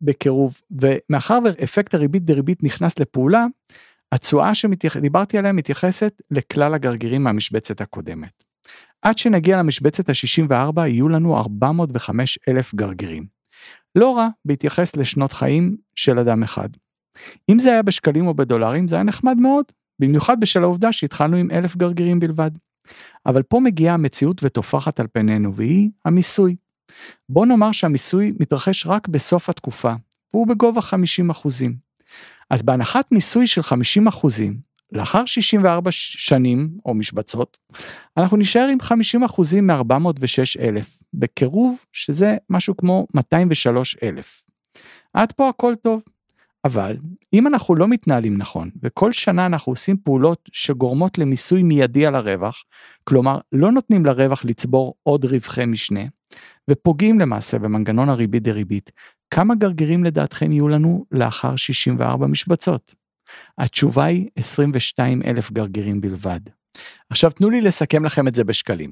בקירוב 0.00 0.60
ומאחר 0.70 1.38
ואפקט 1.44 1.94
הריבית 1.94 2.24
דריבית 2.24 2.62
נכנס 2.62 2.98
לפעולה 2.98 3.46
התשואה 4.12 4.54
שדיברתי 4.54 5.38
עליה 5.38 5.52
מתייחסת 5.52 6.22
לכלל 6.30 6.74
הגרגירים 6.74 7.24
מהמשבצת 7.24 7.80
הקודמת. 7.80 8.49
עד 9.02 9.18
שנגיע 9.18 9.58
למשבצת 9.58 10.08
ה-64 10.08 10.80
יהיו 10.80 11.08
לנו 11.08 11.36
405 11.36 12.38
אלף 12.48 12.74
גרגירים. 12.74 13.26
לא 13.94 14.16
רע 14.16 14.28
בהתייחס 14.44 14.96
לשנות 14.96 15.32
חיים 15.32 15.76
של 15.94 16.18
אדם 16.18 16.42
אחד. 16.42 16.68
אם 17.48 17.58
זה 17.58 17.70
היה 17.70 17.82
בשקלים 17.82 18.26
או 18.26 18.34
בדולרים 18.34 18.88
זה 18.88 18.94
היה 18.94 19.04
נחמד 19.04 19.36
מאוד, 19.36 19.64
במיוחד 19.98 20.40
בשל 20.40 20.62
העובדה 20.62 20.92
שהתחלנו 20.92 21.36
עם 21.36 21.50
אלף 21.50 21.76
גרגירים 21.76 22.20
בלבד. 22.20 22.50
אבל 23.26 23.42
פה 23.42 23.60
מגיעה 23.60 23.94
המציאות 23.94 24.40
וטופחת 24.44 25.00
על 25.00 25.06
פנינו 25.12 25.54
והיא 25.54 25.90
המיסוי. 26.04 26.56
בוא 27.28 27.46
נאמר 27.46 27.72
שהמיסוי 27.72 28.32
מתרחש 28.40 28.86
רק 28.86 29.08
בסוף 29.08 29.48
התקופה, 29.48 29.92
והוא 30.34 30.46
בגובה 30.46 30.80
50 30.80 31.30
אז 32.50 32.62
בהנחת 32.62 33.12
מיסוי 33.12 33.46
של 33.46 33.62
50 33.62 34.04
לאחר 34.92 35.24
64 35.24 35.90
שנים 35.92 36.70
או 36.86 36.94
משבצות, 36.94 37.58
אנחנו 38.16 38.36
נשאר 38.36 38.68
עם 38.72 38.80
50 38.80 39.20
מ-406 39.66 40.60
אלף, 40.60 41.02
בקירוב 41.14 41.84
שזה 41.92 42.36
משהו 42.50 42.76
כמו 42.76 43.06
203 43.14 43.96
אלף. 44.02 44.44
עד 45.14 45.32
פה 45.32 45.48
הכל 45.48 45.74
טוב. 45.82 46.02
אבל 46.64 46.96
אם 47.32 47.46
אנחנו 47.46 47.74
לא 47.74 47.88
מתנהלים 47.88 48.36
נכון 48.36 48.70
וכל 48.82 49.12
שנה 49.12 49.46
אנחנו 49.46 49.72
עושים 49.72 49.96
פעולות 49.96 50.48
שגורמות 50.52 51.18
למיסוי 51.18 51.62
מיידי 51.62 52.06
על 52.06 52.14
הרווח, 52.14 52.64
כלומר 53.04 53.38
לא 53.52 53.72
נותנים 53.72 54.06
לרווח 54.06 54.44
לצבור 54.44 54.94
עוד 55.02 55.24
רווחי 55.24 55.66
משנה, 55.66 56.00
ופוגעים 56.70 57.20
למעשה 57.20 57.58
במנגנון 57.58 58.08
הריבית 58.08 58.42
דריבית, 58.42 58.92
כמה 59.30 59.54
גרגירים 59.54 60.04
לדעתכם 60.04 60.52
יהיו 60.52 60.68
לנו 60.68 61.04
לאחר 61.12 61.56
64 61.56 62.26
משבצות? 62.26 62.94
התשובה 63.58 64.04
היא 64.04 64.28
22 64.36 65.22
אלף 65.22 65.52
גרגירים 65.52 66.00
בלבד. 66.00 66.40
עכשיו 67.10 67.30
תנו 67.30 67.50
לי 67.50 67.60
לסכם 67.60 68.04
לכם 68.04 68.28
את 68.28 68.34
זה 68.34 68.44
בשקלים. 68.44 68.90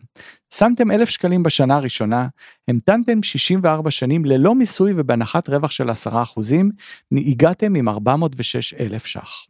שמתם 0.54 0.90
1,000 0.90 1.08
שקלים 1.08 1.42
בשנה 1.42 1.76
הראשונה, 1.76 2.28
המתנתם 2.68 3.22
64 3.22 3.90
שנים 3.90 4.24
ללא 4.24 4.54
מיסוי 4.54 4.92
ובהנחת 4.96 5.48
רווח 5.48 5.70
של 5.70 5.90
10%, 5.90 5.92
הגעתם 7.12 7.74
עם 7.74 7.88
406 7.88 8.74
אלף 8.74 9.06
ש"ח. 9.06 9.46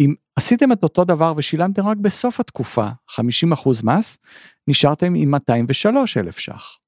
אם 0.00 0.14
עשיתם 0.36 0.72
את 0.72 0.82
אותו 0.82 1.04
דבר 1.04 1.34
ושילמתם 1.36 1.86
רק 1.86 1.96
בסוף 1.96 2.40
התקופה 2.40 2.88
50% 3.10 3.20
מס, 3.84 4.18
נשארתם 4.68 5.14
עם 5.14 5.30
203 5.30 6.16
אלף 6.16 6.38
ש"ח. 6.38 6.78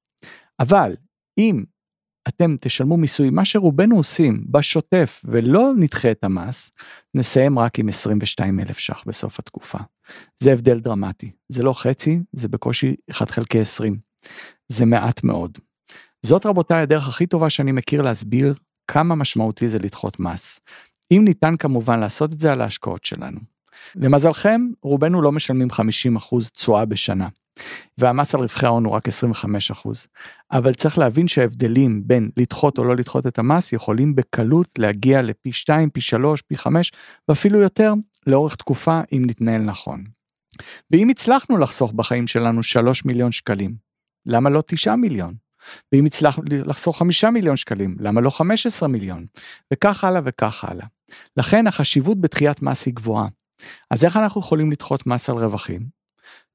אבל 0.59 0.95
אם 1.37 1.63
אתם 2.27 2.55
תשלמו 2.59 2.97
מיסוי, 2.97 3.29
מה 3.29 3.45
שרובנו 3.45 3.97
עושים 3.97 4.45
בשוטף 4.49 5.21
ולא 5.25 5.71
נדחה 5.77 6.11
את 6.11 6.23
המס, 6.23 6.71
נסיים 7.15 7.59
רק 7.59 7.79
עם 7.79 7.89
22 7.89 8.59
אלף 8.59 8.77
ש"ח 8.77 9.03
בסוף 9.05 9.39
התקופה. 9.39 9.77
זה 10.37 10.53
הבדל 10.53 10.79
דרמטי, 10.79 11.31
זה 11.49 11.63
לא 11.63 11.73
חצי, 11.73 12.19
זה 12.33 12.47
בקושי 12.47 12.95
1 13.11 13.31
חלקי 13.31 13.59
20. 13.59 13.97
זה 14.67 14.85
מעט 14.85 15.23
מאוד. 15.23 15.57
זאת 16.25 16.45
רבותיי 16.45 16.81
הדרך 16.81 17.07
הכי 17.07 17.27
טובה 17.27 17.49
שאני 17.49 17.71
מכיר 17.71 18.01
להסביר 18.01 18.53
כמה 18.87 19.15
משמעותי 19.15 19.69
זה 19.69 19.79
לדחות 19.79 20.19
מס. 20.19 20.59
אם 21.11 21.21
ניתן 21.25 21.57
כמובן 21.57 21.99
לעשות 21.99 22.33
את 22.33 22.39
זה 22.39 22.51
על 22.51 22.61
ההשקעות 22.61 23.05
שלנו. 23.05 23.39
למזלכם, 23.95 24.61
רובנו 24.81 25.21
לא 25.21 25.31
משלמים 25.31 25.67
50% 25.71 26.49
תשואה 26.53 26.85
בשנה. 26.85 27.27
והמס 27.97 28.35
על 28.35 28.41
רווחי 28.41 28.65
ההון 28.65 28.85
הוא 28.85 28.93
רק 28.93 29.07
25 29.07 29.71
אבל 30.51 30.73
צריך 30.73 30.97
להבין 30.97 31.27
שההבדלים 31.27 32.01
בין 32.05 32.29
לדחות 32.37 32.77
או 32.77 32.83
לא 32.83 32.95
לדחות 32.95 33.27
את 33.27 33.39
המס 33.39 33.73
יכולים 33.73 34.15
בקלות 34.15 34.67
להגיע 34.77 35.21
לפי 35.21 35.51
2, 35.51 35.89
פי 35.89 36.01
3, 36.01 36.41
פי 36.41 36.57
5 36.57 36.91
ואפילו 37.27 37.59
יותר 37.59 37.93
לאורך 38.27 38.55
תקופה 38.55 39.01
אם 39.11 39.23
נתנהל 39.27 39.61
נכון. 39.61 40.03
ואם 40.91 41.09
הצלחנו 41.09 41.57
לחסוך 41.57 41.91
בחיים 41.91 42.27
שלנו 42.27 42.63
3 42.63 43.05
מיליון 43.05 43.31
שקלים, 43.31 43.75
למה 44.25 44.49
לא 44.49 44.63
9 44.67 44.95
מיליון? 44.95 45.33
ואם 45.91 46.05
הצלחנו 46.05 46.43
לחסוך 46.47 46.97
5 46.97 47.23
מיליון 47.23 47.57
שקלים, 47.57 47.95
למה 47.99 48.21
לא 48.21 48.29
15 48.29 48.89
מיליון? 48.89 49.25
וכך 49.73 50.03
הלאה 50.03 50.21
וכך 50.25 50.63
הלאה. 50.63 50.85
לכן 51.37 51.67
החשיבות 51.67 52.21
בתחיית 52.21 52.61
מס 52.61 52.85
היא 52.85 52.93
גבוהה. 52.93 53.27
אז 53.91 54.05
איך 54.05 54.17
אנחנו 54.17 54.41
יכולים 54.41 54.71
לדחות 54.71 55.07
מס 55.07 55.29
על 55.29 55.37
רווחים? 55.37 55.97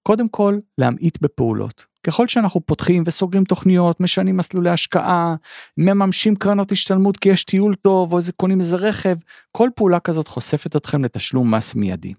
קודם 0.02 0.28
כל, 0.28 0.58
להמעיט 0.78 1.18
בפעולות. 1.20 1.84
ככל 2.06 2.28
שאנחנו 2.28 2.60
פותחים 2.66 3.02
וסוגרים 3.06 3.44
תוכניות, 3.44 4.00
משנים 4.00 4.36
מסלולי 4.36 4.70
השקעה, 4.70 5.34
מממשים 5.78 6.36
קרנות 6.36 6.72
השתלמות 6.72 7.16
כי 7.16 7.28
יש 7.28 7.44
טיול 7.44 7.74
טוב 7.74 8.12
או 8.12 8.18
איזה 8.18 8.32
קונים 8.32 8.60
איזה 8.60 8.76
רכב, 8.76 9.16
כל 9.52 9.68
פעולה 9.76 10.00
כזאת 10.00 10.28
חושפת 10.28 10.76
אתכם 10.76 11.04
לתשלום 11.04 11.54
מס 11.54 11.74
מיידי. 11.74 12.14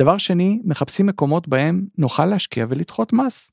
דבר 0.00 0.18
שני, 0.18 0.60
מחפשים 0.64 1.06
מקומות 1.06 1.48
בהם 1.48 1.86
נוכל 1.98 2.26
להשקיע 2.26 2.66
ולדחות 2.68 3.12
מס. 3.12 3.50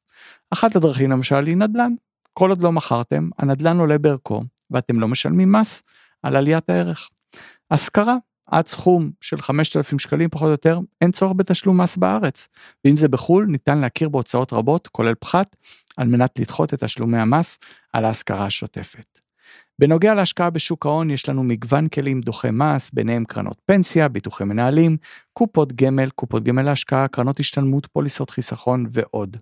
אחת 0.52 0.76
הדרכים 0.76 1.12
למשל 1.12 1.46
היא 1.46 1.58
נדל"ן. 1.58 1.94
כל 2.34 2.50
עוד 2.50 2.64
לא 2.64 2.72
מכרתם, 2.72 3.30
הנדל"ן 3.38 3.80
עולה 3.80 3.98
בערכו 3.98 4.44
ואתם 4.72 5.00
לא 5.00 5.08
משלמים 5.08 5.52
מס 5.52 5.84
על 6.24 6.36
עליית 6.36 6.70
הערך. 6.70 7.10
השכרה, 7.72 8.18
עד 8.52 8.68
סכום 8.68 9.12
של 9.22 9.42
5,000 9.42 10.00
שקלים 10.00 10.30
פחות 10.30 10.46
או 10.46 10.52
יותר, 10.52 10.80
אין 11.02 11.12
צורך 11.12 11.34
בתשלום 11.36 11.82
מס 11.82 11.98
בארץ. 11.98 12.48
ואם 12.86 12.98
זה 12.98 13.08
בחו"ל, 13.08 13.46
ניתן 13.46 13.78
להכיר 13.78 14.10
בהוצאות 14.10 14.54
רבות, 14.54 14.88
כולל 14.88 15.16
פחת, 15.16 15.56
על 15.98 16.08
מנת 16.08 16.40
לדחות 16.40 16.74
את 16.74 16.84
תשלומי 16.84 17.18
המס 17.18 17.60
על 17.94 18.06
ההשכרה 18.06 18.46
השוטפת. 18.46 19.20
בנוגע 19.80 20.14
להשקעה 20.14 20.50
בשוק 20.50 20.86
ההון, 20.86 21.12
יש 21.12 21.30
לנו 21.30 21.44
מגוון 21.44 21.88
כלים 21.88 22.22
דוחי 22.22 22.52
מס, 22.52 22.92
ביניהם 22.94 23.26
קרנות 23.26 23.62
פנסיה, 23.66 24.08
ביטוחי 24.08 24.44
מנהלים, 24.44 24.98
קופות 25.34 25.74
גמל, 25.74 26.10
קופות 26.10 26.44
גמל 26.44 26.62
להשקעה, 26.62 27.08
קרנות 27.08 27.40
השתלמות, 27.40 27.86
פוליסות 27.86 28.30
חיסכון 28.30 28.86
ועוד. 28.90 29.38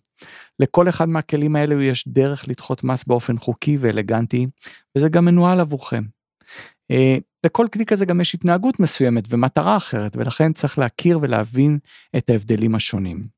לכל 0.60 0.90
אחד 0.90 1.10
מהכלים 1.10 1.56
האלו 1.56 1.82
יש 1.82 2.08
דרך 2.08 2.48
לדחות 2.48 2.84
מס 2.84 3.04
באופן 3.04 3.38
חוקי 3.38 3.78
ואלגנטי, 3.78 4.48
וזה 4.98 5.10
גם 5.10 5.26
מנוהל 5.26 5.60
עבורכם. 5.60 6.04
אה, 6.92 7.18
לכל 7.46 7.68
כלי 7.74 7.86
כזה 7.86 8.06
גם 8.06 8.22
יש 8.22 8.36
התנהגות 8.36 8.80
מסוימת 8.80 9.24
ומטרה 9.30 9.78
אחרת 9.78 10.18
ולכן 10.18 10.54
צריך 10.54 10.78
להכיר 10.78 11.20
ולהבין 11.22 11.78
את 12.18 12.30
ההבדלים 12.30 12.76
השונים. 12.76 13.38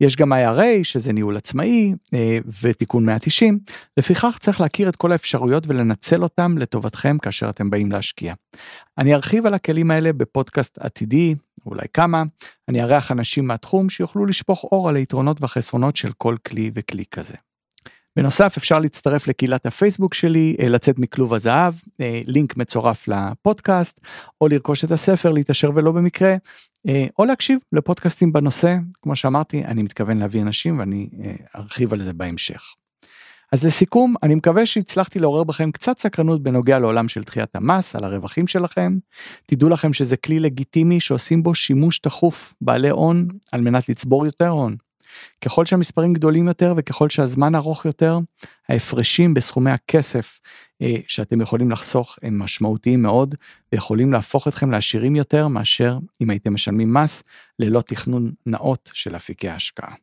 יש 0.00 0.16
גם 0.16 0.32
IRA 0.32 0.64
שזה 0.82 1.12
ניהול 1.12 1.36
עצמאי 1.36 1.94
אה, 2.14 2.38
ותיקון 2.62 3.04
190 3.04 3.58
לפיכך 3.96 4.38
צריך 4.40 4.60
להכיר 4.60 4.88
את 4.88 4.96
כל 4.96 5.12
האפשרויות 5.12 5.66
ולנצל 5.66 6.22
אותם 6.22 6.58
לטובתכם 6.58 7.18
כאשר 7.18 7.50
אתם 7.50 7.70
באים 7.70 7.92
להשקיע. 7.92 8.34
אני 8.98 9.14
ארחיב 9.14 9.46
על 9.46 9.54
הכלים 9.54 9.90
האלה 9.90 10.12
בפודקאסט 10.12 10.78
עתידי 10.78 11.34
אולי 11.66 11.86
כמה 11.94 12.22
אני 12.68 12.82
אארח 12.82 13.12
אנשים 13.12 13.46
מהתחום 13.46 13.88
שיוכלו 13.88 14.26
לשפוך 14.26 14.64
אור 14.64 14.88
על 14.88 14.96
היתרונות 14.96 15.40
והחסרונות 15.40 15.96
של 15.96 16.12
כל 16.18 16.36
כלי 16.46 16.70
וכלי 16.74 17.04
כזה. 17.10 17.34
בנוסף 18.16 18.56
אפשר 18.56 18.78
להצטרף 18.78 19.28
לקהילת 19.28 19.66
הפייסבוק 19.66 20.14
שלי, 20.14 20.56
אה, 20.60 20.68
לצאת 20.68 20.98
מכלוב 20.98 21.34
הזהב, 21.34 21.74
אה, 22.00 22.22
לינק 22.26 22.56
מצורף 22.56 23.08
לפודקאסט, 23.08 24.00
או 24.40 24.48
לרכוש 24.48 24.84
את 24.84 24.90
הספר 24.90 25.30
להתעשר 25.30 25.70
ולא 25.74 25.92
במקרה, 25.92 26.34
אה, 26.88 27.06
או 27.18 27.24
להקשיב 27.24 27.58
לפודקאסטים 27.72 28.32
בנושא, 28.32 28.76
כמו 29.02 29.16
שאמרתי, 29.16 29.64
אני 29.64 29.82
מתכוון 29.82 30.18
להביא 30.18 30.42
אנשים 30.42 30.78
ואני 30.78 31.08
ארחיב 31.56 31.92
על 31.92 32.00
זה 32.00 32.12
בהמשך. 32.12 32.62
אז 33.52 33.64
לסיכום, 33.64 34.14
אני 34.22 34.34
מקווה 34.34 34.66
שהצלחתי 34.66 35.18
לעורר 35.18 35.44
בכם 35.44 35.70
קצת 35.70 35.98
סקרנות 35.98 36.42
בנוגע 36.42 36.78
לעולם 36.78 37.08
של 37.08 37.22
דחיית 37.22 37.56
המס, 37.56 37.96
על 37.96 38.04
הרווחים 38.04 38.46
שלכם. 38.46 38.98
תדעו 39.46 39.68
לכם 39.68 39.92
שזה 39.92 40.16
כלי 40.16 40.40
לגיטימי 40.40 41.00
שעושים 41.00 41.42
בו 41.42 41.54
שימוש 41.54 41.98
תכוף 41.98 42.54
בעלי 42.60 42.90
הון 42.90 43.28
על 43.52 43.60
מנת 43.60 43.88
לצבור 43.88 44.26
יותר 44.26 44.48
הון. 44.48 44.76
ככל 45.40 45.66
שהמספרים 45.66 46.12
גדולים 46.12 46.48
יותר 46.48 46.74
וככל 46.76 47.08
שהזמן 47.08 47.54
ארוך 47.54 47.84
יותר, 47.84 48.18
ההפרשים 48.68 49.34
בסכומי 49.34 49.70
הכסף 49.70 50.40
אה, 50.82 50.94
שאתם 51.08 51.40
יכולים 51.40 51.70
לחסוך 51.70 52.18
הם 52.22 52.38
משמעותיים 52.38 53.02
מאוד 53.02 53.34
ויכולים 53.72 54.12
להפוך 54.12 54.48
אתכם 54.48 54.70
לעשירים 54.70 55.16
יותר 55.16 55.48
מאשר 55.48 55.98
אם 56.20 56.30
הייתם 56.30 56.54
משלמים 56.54 56.94
מס 56.94 57.22
ללא 57.58 57.80
תכנון 57.80 58.32
נאות 58.46 58.90
של 58.94 59.16
אפיקי 59.16 59.48
ההשקעה. 59.48 59.94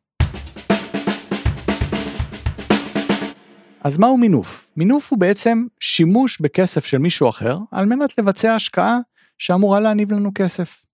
אז 3.84 3.98
מהו 3.98 4.16
מינוף? 4.16 4.70
מינוף 4.76 5.10
הוא 5.10 5.18
בעצם 5.18 5.66
שימוש 5.80 6.40
בכסף 6.40 6.84
של 6.84 6.98
מישהו 6.98 7.28
אחר 7.28 7.58
על 7.70 7.86
מנת 7.86 8.18
לבצע 8.18 8.54
השקעה 8.54 8.98
שאמורה 9.38 9.80
להניב 9.80 10.12
לנו 10.12 10.30
כסף. 10.34 10.89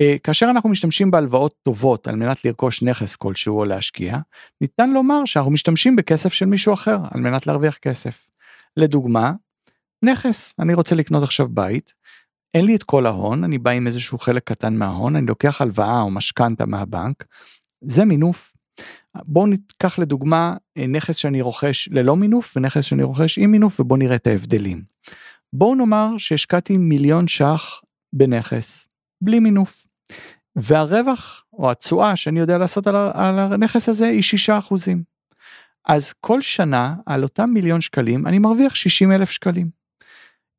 אה, 0.00 0.16
כאשר 0.22 0.46
אנחנו 0.50 0.68
משתמשים 0.68 1.10
בהלוואות 1.10 1.54
טובות 1.62 2.06
על 2.06 2.16
מנת 2.16 2.44
לרכוש 2.44 2.82
נכס 2.82 3.16
כלשהו 3.16 3.58
או 3.58 3.64
להשקיע, 3.64 4.16
ניתן 4.60 4.90
לומר 4.90 5.24
שאנחנו 5.24 5.50
משתמשים 5.50 5.96
בכסף 5.96 6.32
של 6.32 6.46
מישהו 6.46 6.74
אחר 6.74 6.98
על 7.10 7.20
מנת 7.20 7.46
להרוויח 7.46 7.76
כסף. 7.76 8.26
לדוגמה, 8.76 9.32
נכס, 10.04 10.54
אני 10.58 10.74
רוצה 10.74 10.94
לקנות 10.94 11.22
עכשיו 11.22 11.48
בית, 11.48 11.94
אין 12.54 12.64
לי 12.64 12.76
את 12.76 12.82
כל 12.82 13.06
ההון, 13.06 13.44
אני 13.44 13.58
בא 13.58 13.70
עם 13.70 13.86
איזשהו 13.86 14.18
חלק 14.18 14.44
קטן 14.44 14.76
מההון, 14.76 15.16
אני 15.16 15.26
לוקח 15.26 15.60
הלוואה 15.60 16.00
או 16.00 16.10
משכנתה 16.10 16.66
מהבנק, 16.66 17.24
זה 17.84 18.04
מינוף. 18.04 18.54
בואו 19.14 19.46
ניקח 19.46 19.98
לדוגמה 19.98 20.56
אה, 20.76 20.86
נכס 20.86 21.16
שאני 21.16 21.40
רוכש 21.40 21.88
ללא 21.92 22.16
מינוף 22.16 22.56
ונכס 22.56 22.84
שאני 22.84 23.02
רוכש 23.02 23.38
עם 23.38 23.50
מינוף 23.50 23.80
ובואו 23.80 23.98
נראה 23.98 24.16
את 24.16 24.26
ההבדלים. 24.26 24.82
בואו 25.52 25.74
נאמר 25.74 26.08
שהשקעתי 26.18 26.78
מיליון 26.78 27.28
ש"ח 27.28 27.80
בנכס, 28.12 28.86
בלי 29.24 29.40
מינוף. 29.40 29.86
והרווח 30.56 31.44
או 31.52 31.70
התשואה 31.70 32.16
שאני 32.16 32.40
יודע 32.40 32.58
לעשות 32.58 32.86
על, 32.86 32.96
על 32.96 33.38
הנכס 33.38 33.88
הזה 33.88 34.06
היא 34.06 34.22
6 34.22 34.50
אחוזים. 34.50 35.02
אז 35.86 36.12
כל 36.12 36.40
שנה 36.40 36.94
על 37.06 37.22
אותם 37.22 37.50
מיליון 37.50 37.80
שקלים 37.80 38.26
אני 38.26 38.38
מרוויח 38.38 38.74
60 38.74 39.12
אלף 39.12 39.30
שקלים. 39.30 39.70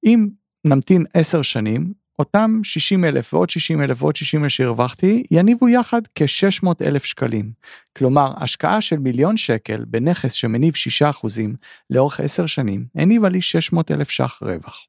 אם 0.06 0.28
נמתין 0.66 1.06
10 1.14 1.42
שנים 1.42 1.94
אותם 2.20 2.60
60 2.64 3.06
אלף 3.06 3.34
ועוד 3.34 3.50
60 3.50 3.82
אלף 3.82 4.04
ועוד 4.04 4.16
60 4.16 4.44
אלף 4.44 4.52
שהרווחתי 4.52 5.24
יניבו 5.32 5.70
יחד 5.70 6.02
כ-600 6.16 6.70
אלף 6.86 7.04
שקלים. 7.04 7.52
כלומר 7.98 8.34
השקעה 8.38 8.82
של 8.82 9.00
מיליון 9.00 9.38
שקל 9.38 9.86
בנכס 9.88 10.32
שמניב 10.32 10.76
6 10.76 11.02
אחוזים 11.02 11.56
לאורך 11.90 12.20
10 12.20 12.46
שנים 12.46 12.86
הניבה 12.96 13.30
לי 13.30 13.42
600 13.42 13.92
אלף 13.92 14.10
ש"ח 14.10 14.40
רווח. 14.42 14.88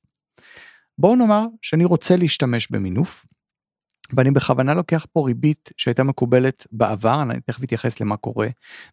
בואו 0.99 1.17
נאמר 1.17 1.45
שאני 1.63 1.85
רוצה 1.85 2.17
להשתמש 2.17 2.71
במינוף 2.71 3.27
ואני 4.13 4.31
בכוונה 4.31 4.75
לוקח 4.75 5.07
פה 5.13 5.27
ריבית 5.27 5.71
שהייתה 5.77 6.03
מקובלת 6.03 6.67
בעבר, 6.73 7.23
אני 7.23 7.41
תכף 7.41 7.65
אתייחס 7.65 8.01
למה 8.01 8.17
קורה 8.17 8.49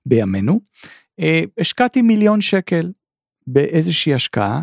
בימינו. 0.05 0.59
אה, 1.19 1.41
השקעתי 1.57 2.01
מיליון 2.01 2.41
שקל 2.41 2.91
באיזושהי 3.47 4.13
השקעה, 4.13 4.61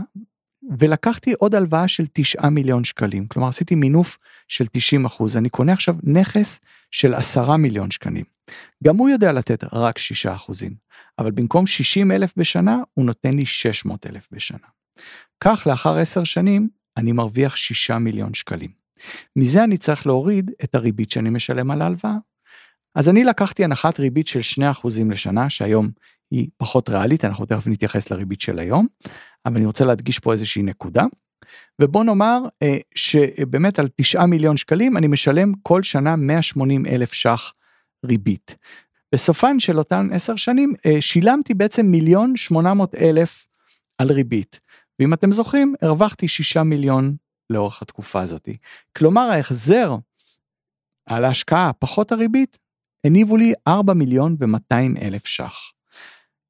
ולקחתי 0.78 1.32
עוד 1.32 1.54
הלוואה 1.54 1.88
של 1.88 2.04
9 2.12 2.48
מיליון 2.48 2.84
שקלים, 2.84 3.26
כלומר 3.26 3.48
עשיתי 3.48 3.74
מינוף 3.74 4.18
של 4.48 4.66
90 4.72 5.04
אחוז, 5.04 5.36
אני 5.36 5.48
קונה 5.48 5.72
עכשיו 5.72 5.96
נכס 6.02 6.60
של 6.90 7.14
10 7.14 7.56
מיליון 7.56 7.90
שקלים. 7.90 8.24
גם 8.84 8.96
הוא 8.96 9.08
יודע 9.08 9.32
לתת 9.32 9.64
רק 9.72 9.98
6 9.98 10.26
אחוזים, 10.26 10.74
אבל 11.18 11.30
במקום 11.30 11.66
60 11.66 12.12
אלף 12.12 12.32
בשנה, 12.36 12.78
הוא 12.94 13.04
נותן 13.04 13.34
לי 13.34 13.46
600 13.46 14.06
אלף 14.06 14.28
בשנה. 14.32 14.66
כך 15.40 15.66
לאחר 15.66 15.96
10 15.98 16.24
שנים, 16.24 16.68
אני 16.96 17.12
מרוויח 17.12 17.56
6 17.56 17.90
מיליון 17.90 18.34
שקלים. 18.34 18.79
מזה 19.36 19.64
אני 19.64 19.76
צריך 19.76 20.06
להוריד 20.06 20.50
את 20.64 20.74
הריבית 20.74 21.10
שאני 21.10 21.30
משלם 21.30 21.70
על 21.70 21.82
ההלוואה. 21.82 22.14
אז 22.94 23.08
אני 23.08 23.24
לקחתי 23.24 23.64
הנחת 23.64 24.00
ריבית 24.00 24.26
של 24.26 24.40
2% 24.82 24.88
לשנה, 25.10 25.50
שהיום 25.50 25.90
היא 26.30 26.48
פחות 26.56 26.88
ריאלית, 26.88 27.24
אנחנו 27.24 27.46
תכף 27.46 27.66
נתייחס 27.66 28.10
לריבית 28.10 28.40
של 28.40 28.58
היום, 28.58 28.86
אבל 29.46 29.56
אני 29.56 29.66
רוצה 29.66 29.84
להדגיש 29.84 30.18
פה 30.18 30.32
איזושהי 30.32 30.62
נקודה. 30.62 31.04
ובוא 31.82 32.04
נאמר 32.04 32.42
אה, 32.62 32.76
שבאמת 32.94 33.78
על 33.78 33.88
9 33.96 34.26
מיליון 34.26 34.56
שקלים 34.56 34.96
אני 34.96 35.06
משלם 35.06 35.52
כל 35.62 35.82
שנה 35.82 36.16
180 36.16 36.86
אלף 36.86 37.12
ש"ח 37.12 37.52
ריבית. 38.06 38.56
בסופן 39.14 39.60
של 39.60 39.78
אותן 39.78 40.08
10 40.12 40.36
שנים 40.36 40.74
אה, 40.86 40.96
שילמתי 41.00 41.54
בעצם 41.54 41.86
מיליון 41.86 42.36
800 42.36 42.94
אלף 42.94 43.46
על 43.98 44.12
ריבית. 44.12 44.60
ואם 44.98 45.14
אתם 45.14 45.32
זוכרים, 45.32 45.74
הרווחתי 45.82 46.28
6 46.28 46.56
מיליון 46.56 47.16
לאורך 47.50 47.82
התקופה 47.82 48.20
הזאת. 48.20 48.48
כלומר 48.98 49.22
ההחזר 49.22 49.96
על 51.06 51.24
ההשקעה 51.24 51.72
פחות 51.72 52.12
הריבית 52.12 52.58
הניבו 53.04 53.36
לי 53.36 53.52
4 53.68 53.92
מיליון 53.92 54.36
ו-200 54.40 55.02
אלף 55.02 55.26
ש"ח. 55.26 55.72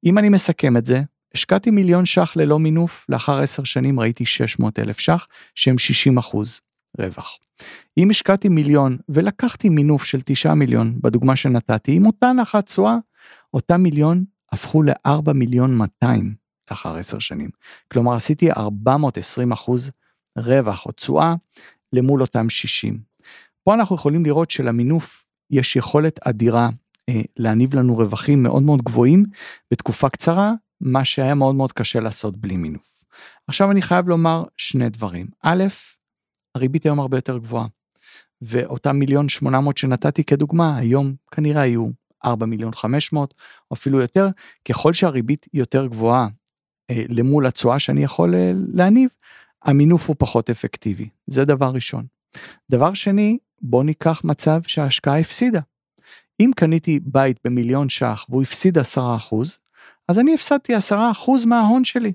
אם 0.05 0.17
אני 0.17 0.29
מסכם 0.29 0.77
את 0.77 0.85
זה, 0.85 1.01
השקעתי 1.35 1.71
מיליון 1.71 2.05
ש"ח 2.05 2.33
ללא 2.35 2.59
מינוף, 2.59 3.05
לאחר 3.09 3.37
10 3.37 3.63
שנים 3.63 3.99
ראיתי 3.99 4.25
600 4.25 4.79
אלף 4.79 4.99
ש"ח, 4.99 5.27
שהם 5.55 5.77
60 5.77 6.17
אחוז 6.17 6.61
רווח. 6.99 7.37
אם 7.97 8.09
השקעתי 8.09 8.49
מיליון 8.49 8.97
ולקחתי 9.09 9.69
מינוף 9.69 10.03
של 10.03 10.21
9 10.25 10.53
מיליון, 10.53 10.99
בדוגמה 11.01 11.35
שנתתי, 11.35 11.95
עם 11.95 12.05
אותה 12.05 12.33
נחת 12.33 12.65
תשואה, 12.65 12.95
אותם 13.53 13.81
מיליון 13.81 14.23
הפכו 14.51 14.83
ל-4 14.83 15.33
מיליון 15.33 15.77
200 15.77 16.35
לאחר 16.71 16.95
10 16.95 17.19
שנים. 17.19 17.49
כלומר 17.91 18.15
עשיתי 18.15 18.51
420 18.51 19.51
אחוז 19.51 19.91
רווח 20.37 20.85
או 20.85 20.91
תשואה 20.91 21.35
למול 21.93 22.21
אותם 22.21 22.49
60. 22.49 22.99
פה 23.63 23.73
אנחנו 23.73 23.95
יכולים 23.95 24.25
לראות 24.25 24.51
שלמינוף 24.51 25.25
יש 25.51 25.75
יכולת 25.75 26.19
אדירה 26.27 26.69
אה, 27.09 27.21
להניב 27.37 27.75
לנו 27.75 27.97
רווחים 27.97 28.43
מאוד 28.43 28.63
מאוד 28.63 28.81
גבוהים 28.81 29.25
בתקופה 29.71 30.09
קצרה, 30.09 30.53
מה 30.81 31.05
שהיה 31.05 31.35
מאוד 31.35 31.55
מאוד 31.55 31.71
קשה 31.71 31.99
לעשות 31.99 32.37
בלי 32.37 32.57
מינוף. 32.57 33.03
עכשיו 33.47 33.71
אני 33.71 33.81
חייב 33.81 34.09
לומר 34.09 34.43
שני 34.57 34.89
דברים. 34.89 35.27
א', 35.43 35.63
הריבית 36.55 36.83
היום 36.83 36.99
הרבה 36.99 37.17
יותר 37.17 37.37
גבוהה. 37.37 37.67
ואותם 38.41 38.95
מיליון 38.95 39.29
800 39.29 39.77
שנתתי 39.77 40.23
כדוגמה, 40.23 40.77
היום 40.77 41.15
כנראה 41.31 41.61
היו 41.61 41.87
4 42.25 42.45
מיליון 42.45 42.75
500 42.75 43.33
או 43.71 43.75
אפילו 43.75 44.01
יותר, 44.01 44.27
ככל 44.65 44.93
שהריבית 44.93 45.45
יותר 45.53 45.87
גבוהה 45.87 46.27
אה, 46.89 47.03
למול 47.09 47.45
התשואה 47.45 47.79
שאני 47.79 48.03
יכול 48.03 48.35
אה, 48.35 48.51
להניב, 48.73 49.09
המינוף 49.63 50.07
הוא 50.07 50.15
פחות 50.19 50.49
אפקטיבי, 50.49 51.09
זה 51.27 51.45
דבר 51.45 51.71
ראשון. 51.73 52.05
דבר 52.71 52.93
שני, 52.93 53.37
בוא 53.61 53.83
ניקח 53.83 54.21
מצב 54.23 54.61
שההשקעה 54.67 55.19
הפסידה. 55.19 55.61
אם 56.39 56.51
קניתי 56.55 56.99
בית 56.99 57.37
במיליון 57.45 57.89
ש"ח 57.89 58.25
והוא 58.29 58.41
הפסיד 58.41 58.77
10%, 58.77 58.81
אז 60.07 60.19
אני 60.19 60.33
הפסדתי 60.33 60.73
10% 60.75 61.45
מההון 61.45 61.83
שלי. 61.83 62.13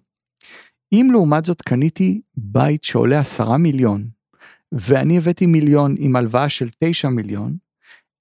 אם 0.92 1.08
לעומת 1.12 1.44
זאת 1.44 1.62
קניתי 1.62 2.20
בית 2.36 2.84
שעולה 2.84 3.20
10 3.20 3.56
מיליון, 3.56 4.08
ואני 4.72 5.18
הבאתי 5.18 5.46
מיליון 5.46 5.94
עם 5.98 6.16
הלוואה 6.16 6.48
של 6.48 6.68
9 6.78 7.08
מיליון, 7.08 7.56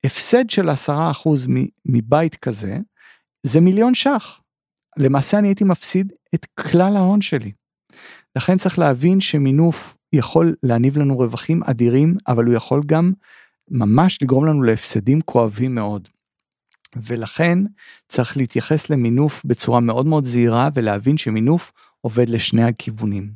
הפסד 0.04 0.50
של 0.50 0.70
10% 0.70 0.72
מבית 1.86 2.36
כזה, 2.36 2.78
זה 3.44 3.62
מיליון 3.62 3.96
ש"ח. 3.96 4.42
למעשה 4.98 5.40
אני 5.40 5.48
הייתי 5.48 5.64
מפסיד 5.64 6.14
את 6.36 6.46
כלל 6.46 6.96
ההון 6.98 7.22
שלי. 7.22 7.52
לכן 8.36 8.58
צריך 8.58 8.80
להבין 8.80 9.20
שמינוף 9.22 9.98
יכול 10.14 10.56
להניב 10.64 10.98
לנו 10.98 11.18
רווחים 11.18 11.64
אדירים, 11.64 12.16
אבל 12.28 12.46
הוא 12.46 12.54
יכול 12.54 12.82
גם 12.86 13.14
ממש 13.72 14.20
לגרום 14.22 14.46
לנו 14.46 14.64
להפסדים 14.64 15.22
כואבים 15.22 15.76
מאוד. 15.76 16.08
ולכן 16.96 17.60
צריך 18.08 18.38
להתייחס 18.38 18.90
למינוף 18.90 19.46
בצורה 19.46 19.80
מאוד 19.80 20.06
מאוד 20.06 20.26
זהירה 20.26 20.70
ולהבין 20.74 21.18
שמינוף 21.18 21.72
עובד 22.02 22.30
לשני 22.30 22.64
הכיוונים. 22.64 23.32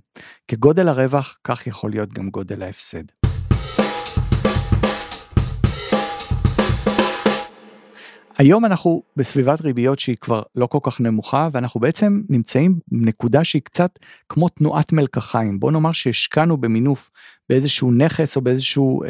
כגודל 0.47 0.88
הרווח, 0.88 1.38
כך 1.43 1.67
יכול 1.67 1.91
להיות 1.91 2.13
גם 2.13 2.29
גודל 2.29 2.63
ההפסד. 2.63 3.18
היום 8.39 8.65
אנחנו 8.65 9.04
בסביבת 9.15 9.62
ריביות 9.62 9.99
שהיא 9.99 10.15
כבר 10.21 10.41
לא 10.56 10.67
כל 10.67 10.80
כך 10.84 11.02
נמוכה 11.02 11.49
ואנחנו 11.52 11.80
בעצם 11.80 12.21
נמצאים 12.30 12.80
בנקודה 12.88 13.43
שהיא 13.43 13.62
קצת 13.62 13.99
כמו 14.30 14.49
תנועת 14.49 14.93
מלקחיים 14.93 15.60
בוא 15.60 15.71
נאמר 15.71 15.91
שהשקענו 15.91 16.58
במינוף 16.58 17.12
באיזשהו 17.49 17.91
נכס 17.91 18.36
או 18.36 18.41
באיזשהו 18.41 19.04
אה, 19.04 19.10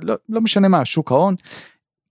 לא, 0.00 0.14
לא 0.28 0.40
משנה 0.40 0.68
מה 0.68 0.84
שוק 0.84 1.12
ההון. 1.12 1.34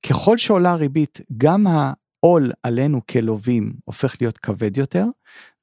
ככל 0.09 0.37
שעולה 0.37 0.71
הריבית 0.71 1.21
גם 1.37 1.67
העול 1.67 2.51
עלינו 2.63 3.01
כלווים 3.09 3.73
הופך 3.85 4.15
להיות 4.21 4.37
כבד 4.37 4.77
יותר, 4.77 5.05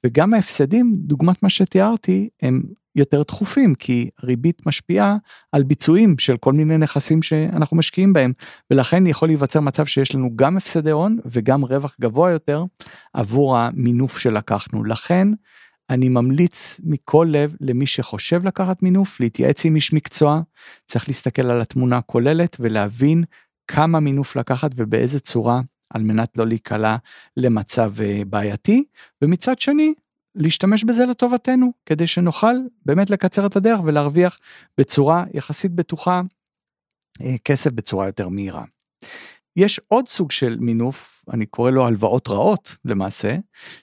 וגם 0.04 0.34
ההפסדים, 0.34 0.96
דוגמת 0.96 1.42
מה 1.42 1.48
שתיארתי, 1.48 2.28
הם 2.42 2.62
יותר 2.96 3.22
דחופים, 3.22 3.74
כי 3.74 4.10
ריבית 4.22 4.66
משפיעה 4.66 5.16
על 5.52 5.62
ביצועים 5.62 6.18
של 6.18 6.36
כל 6.36 6.52
מיני 6.52 6.78
נכסים 6.78 7.22
שאנחנו 7.22 7.76
משקיעים 7.76 8.12
בהם, 8.12 8.32
ולכן 8.70 9.06
יכול 9.06 9.28
להיווצר 9.28 9.60
מצב 9.60 9.86
שיש 9.86 10.14
לנו 10.14 10.30
גם 10.36 10.56
הפסדי 10.56 10.90
הון 10.90 11.18
וגם 11.26 11.64
רווח 11.64 11.96
גבוה 12.00 12.30
יותר 12.30 12.64
עבור 13.14 13.58
המינוף 13.58 14.18
שלקחנו. 14.18 14.84
לכן, 14.84 15.28
אני 15.90 16.08
ממליץ 16.08 16.80
מכל 16.84 17.28
לב 17.30 17.56
למי 17.60 17.86
שחושב 17.86 18.46
לקחת 18.46 18.82
מינוף, 18.82 19.20
להתייעץ 19.20 19.64
עם 19.64 19.76
איש 19.76 19.92
מקצוע, 19.92 20.40
צריך 20.86 21.08
להסתכל 21.08 21.42
על 21.42 21.60
התמונה 21.60 21.96
הכוללת 21.96 22.56
ולהבין 22.60 23.24
כמה 23.68 24.00
מינוף 24.00 24.36
לקחת 24.36 24.70
ובאיזה 24.76 25.20
צורה 25.20 25.60
על 25.90 26.02
מנת 26.02 26.36
לא 26.36 26.46
להיקלע 26.46 26.96
למצב 27.36 27.92
אה, 28.00 28.22
בעייתי, 28.26 28.84
ומצד 29.22 29.58
שני, 29.58 29.94
להשתמש 30.36 30.84
בזה 30.84 31.06
לטובתנו, 31.06 31.72
כדי 31.86 32.06
שנוכל 32.06 32.54
באמת 32.86 33.10
לקצר 33.10 33.46
את 33.46 33.56
הדרך 33.56 33.80
ולהרוויח 33.84 34.38
בצורה 34.78 35.24
יחסית 35.34 35.72
בטוחה 35.72 36.22
אה, 37.20 37.34
כסף 37.44 37.70
בצורה 37.70 38.06
יותר 38.06 38.28
מהירה. 38.28 38.64
יש 39.56 39.80
עוד 39.88 40.08
סוג 40.08 40.30
של 40.30 40.56
מינוף, 40.60 41.24
אני 41.32 41.46
קורא 41.46 41.70
לו 41.70 41.86
הלוואות 41.86 42.28
רעות 42.28 42.76
למעשה, 42.84 43.36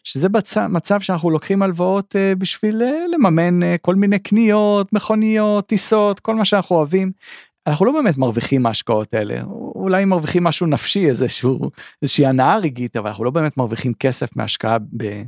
שזה. 0.04 0.28
מצב 0.70 1.00
שאנחנו 1.00 1.30
לוקחים 1.30 1.62
הלוואות 1.62 2.16
uh, 2.16 2.40
בשביל 2.40 2.82
uh, 2.82 3.16
לממן 3.16 3.60
כל 3.82 3.96
מיני 3.96 4.20
קניות, 4.20 4.94
מכוניות, 4.94 5.68
טיסות, 5.68 6.20
כל 6.20 6.36
מה 6.36 6.46
שאנחנו 6.46 6.76
אוהבים. 6.76 7.12
אנחנו 7.68 7.86
לא 7.86 7.92
באמת 7.92 8.18
מרוויחים 8.18 8.62
מההשקעות 8.62 9.14
האלה, 9.14 9.42
אולי 9.76 10.06
מרוויחים 10.06 10.44
משהו 10.44 10.68
נפשי, 10.68 11.10
איזשהו, 11.10 11.60
איזושהי 12.02 12.26
הנאה 12.26 12.58
רגעית, 12.58 12.98
אבל 12.98 13.08
אנחנו 13.08 13.24
לא 13.24 13.32
באמת 13.32 13.58
מרוויחים 13.58 13.94
כסף 13.94 14.38
מהשקעה 14.38 14.78
ב... 14.98 15.24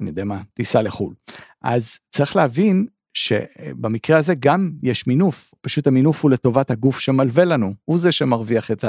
אני 0.00 0.08
יודע 0.08 0.24
מה, 0.24 0.42
טיסה 0.54 0.82
לחו"ל. 0.82 1.14
אז 1.62 1.98
צריך 2.10 2.36
להבין 2.36 2.86
שבמקרה 3.14 4.18
הזה 4.18 4.34
גם 4.34 4.70
יש 4.82 5.06
מינוף, 5.06 5.54
פשוט 5.60 5.86
המינוף 5.86 6.22
הוא 6.22 6.30
לטובת 6.30 6.70
הגוף 6.70 6.98
שמלווה 6.98 7.44
לנו, 7.44 7.74
הוא 7.84 7.98
זה 7.98 8.12
שמרוויח 8.12 8.70
את 8.70 8.84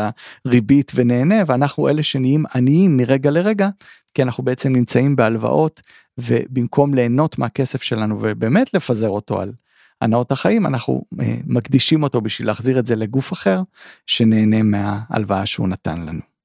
הריבית 0.46 0.92
ונהנה, 0.96 1.36
ואנחנו 1.48 1.90
אלה 1.90 2.04
שנהיים 2.04 2.44
עניים 2.56 2.98
מרגע 2.98 3.32
לרגע, 3.32 3.70
כי 4.14 4.24
אנחנו 4.24 4.44
בעצם 4.44 4.72
נמצאים 4.72 5.16
בהלוואות, 5.16 5.82
ובמקום 6.18 6.94
ליהנות 6.94 7.40
מהכסף 7.40 7.82
שלנו 7.82 8.18
ובאמת 8.22 8.74
לפזר 8.74 9.10
אותו 9.10 9.42
על 9.42 9.52
הנאות 10.02 10.32
החיים, 10.32 10.66
אנחנו 10.66 11.04
אה, 11.22 11.38
מקדישים 11.46 12.04
אותו 12.04 12.22
בשביל 12.22 12.48
להחזיר 12.48 12.80
את 12.80 12.86
זה 12.86 12.96
לגוף 12.96 13.34
אחר, 13.34 13.62
שנהנה 14.06 14.64
מההלוואה 14.64 15.46
שהוא 15.46 15.68
נתן 15.68 16.02
לנו. 16.02 16.37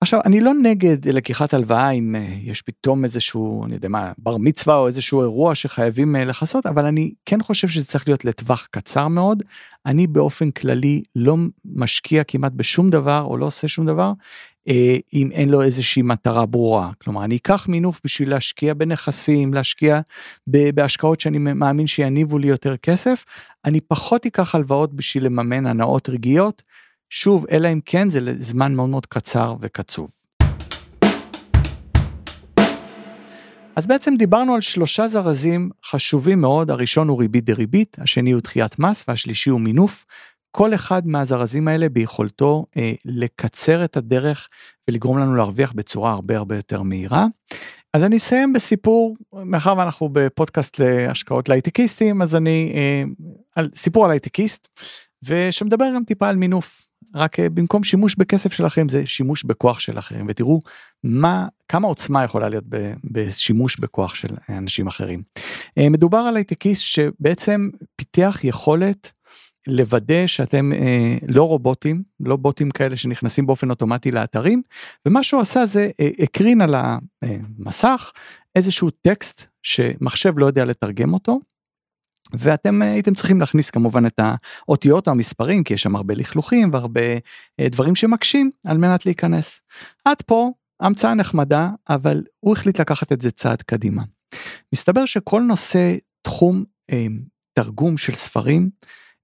עכשיו 0.00 0.20
אני 0.24 0.40
לא 0.40 0.52
נגד 0.62 1.08
לקיחת 1.08 1.54
הלוואה 1.54 1.90
אם 1.90 2.14
uh, 2.18 2.48
יש 2.50 2.62
פתאום 2.62 3.04
איזשהו 3.04 3.64
אני 3.64 3.74
יודע 3.74 3.88
מה 3.88 4.12
בר 4.18 4.36
מצווה 4.36 4.76
או 4.76 4.86
איזשהו 4.86 5.20
אירוע 5.20 5.54
שחייבים 5.54 6.16
uh, 6.16 6.18
לכסות 6.18 6.66
אבל 6.66 6.84
אני 6.84 7.12
כן 7.24 7.42
חושב 7.42 7.68
שזה 7.68 7.86
צריך 7.86 8.08
להיות 8.08 8.24
לטווח 8.24 8.68
קצר 8.70 9.08
מאוד. 9.08 9.42
אני 9.86 10.06
באופן 10.06 10.50
כללי 10.50 11.02
לא 11.16 11.36
משקיע 11.64 12.24
כמעט 12.24 12.52
בשום 12.52 12.90
דבר 12.90 13.22
או 13.22 13.36
לא 13.36 13.46
עושה 13.46 13.68
שום 13.68 13.86
דבר 13.86 14.12
uh, 14.68 14.72
אם 15.14 15.30
אין 15.32 15.48
לו 15.48 15.62
איזושהי 15.62 16.02
מטרה 16.02 16.46
ברורה 16.46 16.90
כלומר 17.02 17.24
אני 17.24 17.36
אקח 17.36 17.68
מינוף 17.68 18.00
בשביל 18.04 18.30
להשקיע 18.30 18.74
בנכסים 18.74 19.54
להשקיע 19.54 20.00
בהשקעות 20.46 21.20
שאני 21.20 21.38
מאמין 21.38 21.86
שיניבו 21.86 22.38
לי 22.38 22.48
יותר 22.48 22.76
כסף 22.76 23.24
אני 23.64 23.80
פחות 23.80 24.26
אקח 24.26 24.54
הלוואות 24.54 24.94
בשביל 24.94 25.24
לממן 25.24 25.66
הנאות 25.66 26.08
רגעיות. 26.08 26.62
שוב, 27.10 27.46
אלא 27.50 27.72
אם 27.72 27.80
כן 27.84 28.08
זה 28.08 28.20
לזמן 28.20 28.74
מאוד 28.74 28.88
מאוד 28.88 29.06
קצר 29.06 29.54
וקצוב. 29.60 30.10
אז 33.76 33.86
בעצם 33.86 34.14
דיברנו 34.16 34.54
על 34.54 34.60
שלושה 34.60 35.08
זרזים 35.08 35.70
חשובים 35.84 36.40
מאוד, 36.40 36.70
הראשון 36.70 37.08
הוא 37.08 37.20
ריבית 37.20 37.44
דריבית, 37.44 37.96
השני 38.00 38.30
הוא 38.30 38.40
דחיית 38.42 38.78
מס 38.78 39.04
והשלישי 39.08 39.50
הוא 39.50 39.60
מינוף. 39.60 40.04
כל 40.50 40.74
אחד 40.74 41.06
מהזרזים 41.06 41.68
האלה 41.68 41.88
ביכולתו 41.88 42.66
אה, 42.76 42.92
לקצר 43.04 43.84
את 43.84 43.96
הדרך 43.96 44.48
ולגרום 44.88 45.18
לנו 45.18 45.34
להרוויח 45.34 45.72
בצורה 45.72 46.12
הרבה 46.12 46.36
הרבה 46.36 46.56
יותר 46.56 46.82
מהירה. 46.82 47.26
אז 47.94 48.04
אני 48.04 48.16
אסיים 48.16 48.52
בסיפור, 48.52 49.16
מאחר 49.32 49.74
ואנחנו 49.78 50.08
בפודקאסט 50.12 50.78
להשקעות 50.78 51.48
להייטקיסטים, 51.48 52.22
אז 52.22 52.36
אני, 52.36 52.72
אה, 52.76 53.02
על, 53.56 53.70
סיפור 53.74 54.04
על 54.04 54.10
הייטקיסט, 54.10 54.68
ושמדבר 55.22 55.86
גם 55.94 56.04
טיפה 56.04 56.28
על 56.28 56.36
מינוף. 56.36 56.87
רק 57.14 57.40
אה, 57.40 57.48
במקום 57.48 57.84
שימוש 57.84 58.14
בכסף 58.14 58.52
של 58.52 58.66
אחרים 58.66 58.88
זה 58.88 59.06
שימוש 59.06 59.44
בכוח 59.44 59.80
של 59.80 59.98
אחרים 59.98 60.26
ותראו 60.28 60.60
מה 61.04 61.46
כמה 61.68 61.88
עוצמה 61.88 62.24
יכולה 62.24 62.48
להיות 62.48 62.64
בשימוש 63.04 63.78
בכוח 63.80 64.14
של 64.14 64.28
אנשים 64.48 64.86
אחרים. 64.86 65.22
אה, 65.78 65.88
מדובר 65.88 66.18
על 66.18 66.36
הייטקיסט 66.36 66.82
שבעצם 66.82 67.68
פיתח 67.96 68.40
יכולת 68.44 69.12
לוודא 69.66 70.26
שאתם 70.26 70.72
אה, 70.72 71.16
לא 71.28 71.42
רובוטים, 71.42 72.02
לא 72.20 72.36
בוטים 72.36 72.70
כאלה 72.70 72.96
שנכנסים 72.96 73.46
באופן 73.46 73.70
אוטומטי 73.70 74.10
לאתרים, 74.10 74.62
ומה 75.06 75.22
שהוא 75.22 75.40
עשה 75.40 75.66
זה 75.66 75.90
הקרין 76.18 76.60
על 76.60 76.74
המסך 77.22 78.12
איזשהו 78.56 78.90
טקסט 78.90 79.46
שמחשב 79.62 80.38
לא 80.38 80.46
יודע 80.46 80.64
לתרגם 80.64 81.14
אותו, 81.14 81.40
ואתם 82.32 82.82
אה, 82.82 82.92
הייתם 82.92 83.14
צריכים 83.14 83.40
להכניס 83.40 83.70
כמובן 83.70 84.06
את 84.06 84.20
האותיות 84.22 85.06
או 85.06 85.12
המספרים 85.12 85.64
כי 85.64 85.74
יש 85.74 85.82
שם 85.82 85.96
הרבה 85.96 86.14
לכלוכים 86.14 86.70
והרבה 86.72 87.00
אה, 87.60 87.68
דברים 87.68 87.94
שמקשים 87.94 88.50
על 88.66 88.78
מנת 88.78 89.06
להיכנס. 89.06 89.60
עד 90.04 90.22
פה 90.26 90.50
המצאה 90.80 91.14
נחמדה 91.14 91.70
אבל 91.88 92.22
הוא 92.40 92.52
החליט 92.52 92.80
לקחת 92.80 93.12
את 93.12 93.20
זה 93.20 93.30
צעד 93.30 93.62
קדימה. 93.62 94.02
מסתבר 94.74 95.04
שכל 95.04 95.42
נושא 95.42 95.96
תחום 96.22 96.64
אה, 96.90 97.06
תרגום 97.54 97.96
של 97.96 98.14
ספרים 98.14 98.70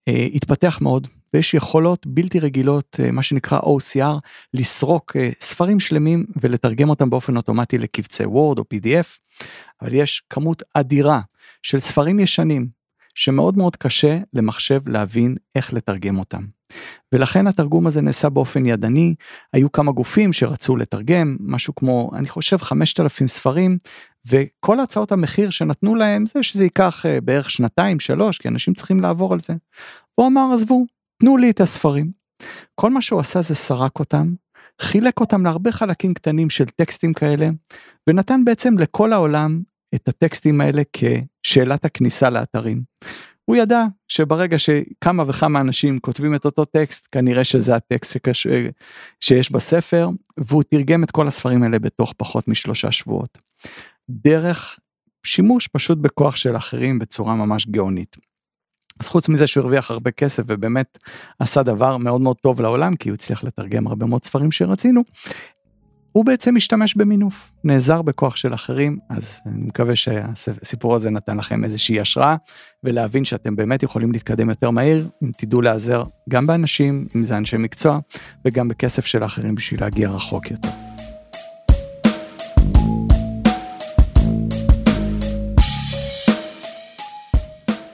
אה, 0.09 0.27
התפתח 0.35 0.79
מאוד 0.83 1.09
ויש 1.35 1.55
יכולות 1.55 2.07
בלתי 2.07 2.41
רגילות 2.41 3.01
אה, 3.03 3.11
מה 3.11 3.23
שנקרא 3.23 3.61
OCR 3.61 4.19
לסרוק 4.55 5.17
אה, 5.17 5.31
ספרים 5.41 5.81
שלמים 5.81 6.27
ולתרגם 6.43 6.91
אותם 6.91 7.11
באופן 7.11 7.37
אוטומטי 7.37 7.79
לקבצי 7.79 8.25
וורד 8.25 8.59
או 8.59 8.65
pdf 8.75 9.19
אבל 9.83 9.95
יש 9.95 10.23
כמות 10.31 10.63
אדירה 10.75 11.21
של 11.63 11.79
ספרים 11.79 12.19
ישנים 12.19 12.69
שמאוד 13.15 13.59
מאוד 13.59 13.77
קשה 13.77 14.19
למחשב 14.33 14.89
להבין 14.89 15.37
איך 15.55 15.73
לתרגם 15.73 16.19
אותם. 16.19 16.45
ולכן 17.13 17.47
התרגום 17.47 17.87
הזה 17.87 18.01
נעשה 18.01 18.29
באופן 18.29 18.67
ידני, 18.67 19.15
היו 19.53 19.73
כמה 19.73 19.93
גופים 19.93 20.33
שרצו 20.33 20.77
לתרגם, 20.77 21.37
משהו 21.41 21.75
כמו, 21.75 22.11
אני 22.15 22.29
חושב 22.29 22.57
5,000 22.57 23.29
ספרים, 23.29 23.79
וכל 24.27 24.81
הצעות 24.81 25.13
המחיר 25.13 25.51
שנתנו 25.51 25.95
להם 25.95 26.27
זה 26.27 26.43
שזה 26.43 26.65
ייקח 26.65 27.07
אה, 27.07 27.21
בערך 27.21 27.51
שנתיים, 27.51 28.01
שלוש, 28.01 28.39
כי 28.39 28.49
אנשים 28.49 28.75
צריכים 28.75 29.01
לעבור 29.01 29.33
על 29.33 29.41
זה. 29.41 29.55
הוא 30.15 30.27
אמר, 30.27 30.51
עזבו, 30.55 30.87
תנו 31.19 31.37
לי 31.37 31.51
את 31.51 31.61
הספרים. 31.61 32.13
כל 32.75 32.91
מה 32.91 33.01
שהוא 33.01 33.21
עשה 33.21 33.43
זה 33.43 33.55
סרק 33.55 33.99
אותם, 33.99 34.35
חילק 34.81 35.21
אותם 35.21 35.45
להרבה 35.45 35.73
חלקים 35.73 36.15
קטנים 36.15 36.51
של 36.51 36.65
טקסטים 36.65 37.13
כאלה, 37.13 37.49
ונתן 38.09 38.45
בעצם 38.45 38.79
לכל 38.79 39.13
העולם 39.13 39.63
את 39.95 40.09
הטקסטים 40.09 40.61
האלה 40.61 40.83
כשאלת 40.93 41.85
הכניסה 41.85 42.31
לאתרים. 42.31 42.83
הוא 43.45 43.57
ידע 43.57 43.83
שברגע 44.09 44.59
שכמה 44.59 45.25
וכמה 45.29 45.61
אנשים 45.61 45.99
כותבים 45.99 46.35
את 46.35 46.45
אותו 46.45 46.65
טקסט 46.65 47.09
כנראה 47.13 47.45
שזה 47.45 47.77
הטקסט 47.77 48.13
שקש... 48.13 48.47
שיש 49.21 49.53
בספר 49.53 50.09
והוא 50.39 50.63
תרגם 50.63 51.05
את 51.05 51.11
כל 51.11 51.29
הספרים 51.29 51.63
האלה 51.63 51.79
בתוך 51.79 52.13
פחות 52.17 52.49
משלושה 52.49 52.93
שבועות. 52.93 53.39
דרך 54.11 54.79
שימוש 55.27 55.69
פשוט 55.69 55.99
בכוח 55.99 56.37
של 56.37 56.57
אחרים 56.57 56.99
בצורה 56.99 57.35
ממש 57.35 57.67
גאונית. 57.67 58.17
אז 59.01 59.09
חוץ 59.09 59.29
מזה 59.29 59.47
שהוא 59.47 59.63
הרוויח 59.63 59.91
הרבה 59.91 60.11
כסף 60.11 60.43
ובאמת 60.47 60.99
עשה 61.39 61.63
דבר 61.63 61.97
מאוד 61.97 62.21
מאוד 62.21 62.37
טוב 62.37 62.61
לעולם 62.61 62.97
כי 62.97 63.09
הוא 63.09 63.15
הצליח 63.15 63.45
לתרגם 63.45 63.87
הרבה 63.87 64.07
מאוד 64.07 64.25
ספרים 64.25 64.53
שרצינו, 64.53 65.03
הוא 66.15 66.25
בעצם 66.25 66.55
משתמש 66.55 66.95
במינוף, 66.95 67.51
נעזר 67.65 68.03
בכוח 68.03 68.37
של 68.37 68.55
אחרים, 68.55 68.99
אז 69.11 69.41
אני 69.47 69.63
מקווה 69.63 69.97
שהסיפור 69.97 70.95
הזה 70.95 71.11
נתן 71.11 71.37
לכם 71.37 71.65
איזושהי 71.65 72.01
השראה, 72.01 72.37
ולהבין 72.85 73.25
שאתם 73.25 73.57
באמת 73.57 73.83
יכולים 73.83 74.13
להתקדם 74.13 74.49
יותר 74.49 74.71
מהיר, 74.71 75.09
אם 75.23 75.31
תדעו 75.39 75.63
להיעזר 75.63 76.03
גם 76.29 76.47
באנשים, 76.47 77.07
אם 77.17 77.23
זה 77.23 77.37
אנשי 77.37 77.57
מקצוע, 77.57 77.99
וגם 78.45 78.69
בכסף 78.69 79.07
של 79.07 79.25
אחרים 79.25 79.55
בשביל 79.55 79.81
להגיע 79.81 80.11
רחוק 80.11 80.51
יותר. 80.51 80.84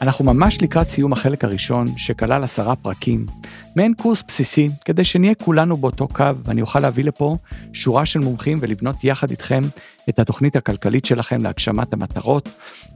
אנחנו 0.01 0.25
ממש 0.25 0.63
לקראת 0.63 0.89
סיום 0.89 1.13
החלק 1.13 1.45
הראשון, 1.45 1.87
שכלל 1.97 2.45
עשרה 2.45 2.77
פרקים, 2.77 3.27
מעין 3.77 3.95
קורס 3.95 4.23
בסיסי, 4.29 4.69
כדי 4.85 5.05
שנהיה 5.05 5.35
כולנו 5.35 5.77
באותו 5.77 6.09
קו, 6.09 6.25
ואני 6.45 6.61
אוכל 6.61 6.81
להביא 6.81 7.05
לפה 7.05 7.37
שורה 7.73 8.07
של 8.07 8.21
מומחים 8.21 8.59
ולבנות 8.61 9.05
יחד 9.05 9.31
איתכם 9.31 9.63
את 10.09 10.19
התוכנית 10.19 10.57
הכלכלית 10.57 11.05
שלכם 11.05 11.43
להגשמת 11.43 11.93
המטרות, 11.93 12.49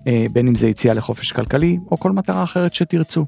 אה, 0.06 0.26
בין 0.32 0.48
אם 0.48 0.54
זה 0.54 0.68
יציאה 0.68 0.94
לחופש 0.94 1.32
כלכלי, 1.32 1.78
או 1.90 1.96
כל 1.96 2.12
מטרה 2.12 2.42
אחרת 2.42 2.74
שתרצו. 2.74 3.26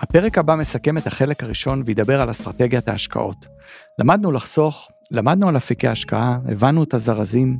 הפרק 0.00 0.38
הבא 0.38 0.54
מסכם 0.54 0.98
את 0.98 1.06
החלק 1.06 1.42
הראשון 1.42 1.82
וידבר 1.86 2.20
על 2.20 2.30
אסטרטגיית 2.30 2.88
ההשקעות. 2.88 3.46
למדנו 3.98 4.32
לחסוך 4.32 4.88
למדנו 5.10 5.48
על 5.48 5.56
אפיקי 5.56 5.88
השקעה, 5.88 6.38
הבנו 6.48 6.82
את 6.82 6.94
הזרזים. 6.94 7.58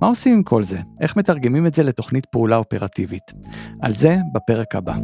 מה 0.00 0.06
עושים 0.06 0.34
עם 0.34 0.42
כל 0.42 0.62
זה? 0.62 0.78
איך 1.00 1.16
מתרגמים 1.16 1.66
את 1.66 1.74
זה 1.74 1.82
לתוכנית 1.82 2.26
פעולה 2.26 2.56
אופרטיבית? 2.56 3.32
על 3.82 3.92
זה 3.92 4.16
בפרק 4.32 4.74
הבא. 4.74 4.94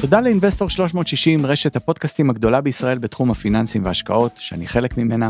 תודה 0.00 0.20
לאינבסטור 0.20 0.68
360, 0.68 1.46
רשת 1.46 1.76
הפודקאסטים 1.76 2.30
הגדולה 2.30 2.60
בישראל 2.60 2.98
בתחום 2.98 3.30
הפיננסים 3.30 3.84
וההשקעות, 3.84 4.36
שאני 4.36 4.68
חלק 4.68 4.98
ממנה. 4.98 5.28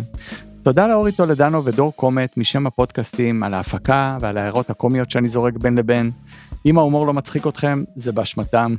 תודה 0.62 0.86
לאורי 0.86 1.12
טולדנו 1.12 1.64
ודור 1.64 1.92
קומט 1.96 2.36
משם 2.36 2.66
הפודקאסטים 2.66 3.42
על 3.42 3.54
ההפקה 3.54 4.18
ועל 4.20 4.38
ההערות 4.38 4.70
הקומיות 4.70 5.10
שאני 5.10 5.28
זורק 5.28 5.54
בין 5.56 5.74
לבין. 5.74 6.10
אם 6.66 6.78
ההומור 6.78 7.06
לא 7.06 7.12
מצחיק 7.12 7.46
אתכם, 7.46 7.84
זה 7.96 8.12
באשמתם. 8.12 8.74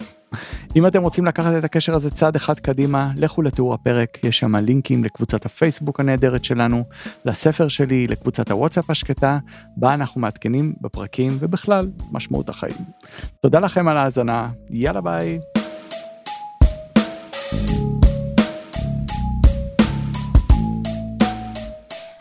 אם 0.76 0.88
אתם 0.88 1.02
רוצים 1.02 1.26
לקחת 1.26 1.54
את 1.58 1.64
הקשר 1.64 1.94
הזה 1.94 2.12
צעד 2.12 2.36
אחד 2.36 2.60
קדימה, 2.60 3.12
לכו 3.18 3.42
לתיאור 3.42 3.74
הפרק, 3.74 4.24
יש 4.24 4.40
שם 4.40 4.56
לינקים 4.56 5.04
לקבוצת 5.04 5.46
הפייסבוק 5.46 6.00
הנהדרת 6.00 6.46
שלנו, 6.46 6.84
לספר 7.26 7.68
שלי, 7.68 8.08
לקבוצת 8.08 8.52
הוואטסאפ 8.52 8.90
השקטה, 8.90 9.40
בה 9.78 9.94
אנחנו 9.94 10.22
מעדכנים 10.22 10.74
בפרקים 10.82 11.38
ובכלל, 11.40 11.92
משמעות 12.12 12.50
החיים. 12.50 12.76
תודה 13.42 13.60
לכם 13.60 13.88
על 13.88 13.98
ההאזנה, 13.98 14.50
יאללה 14.70 15.02
ביי. 15.02 15.40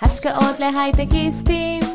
השקעות 0.03 0.61
להייטקיסטים 0.61 1.92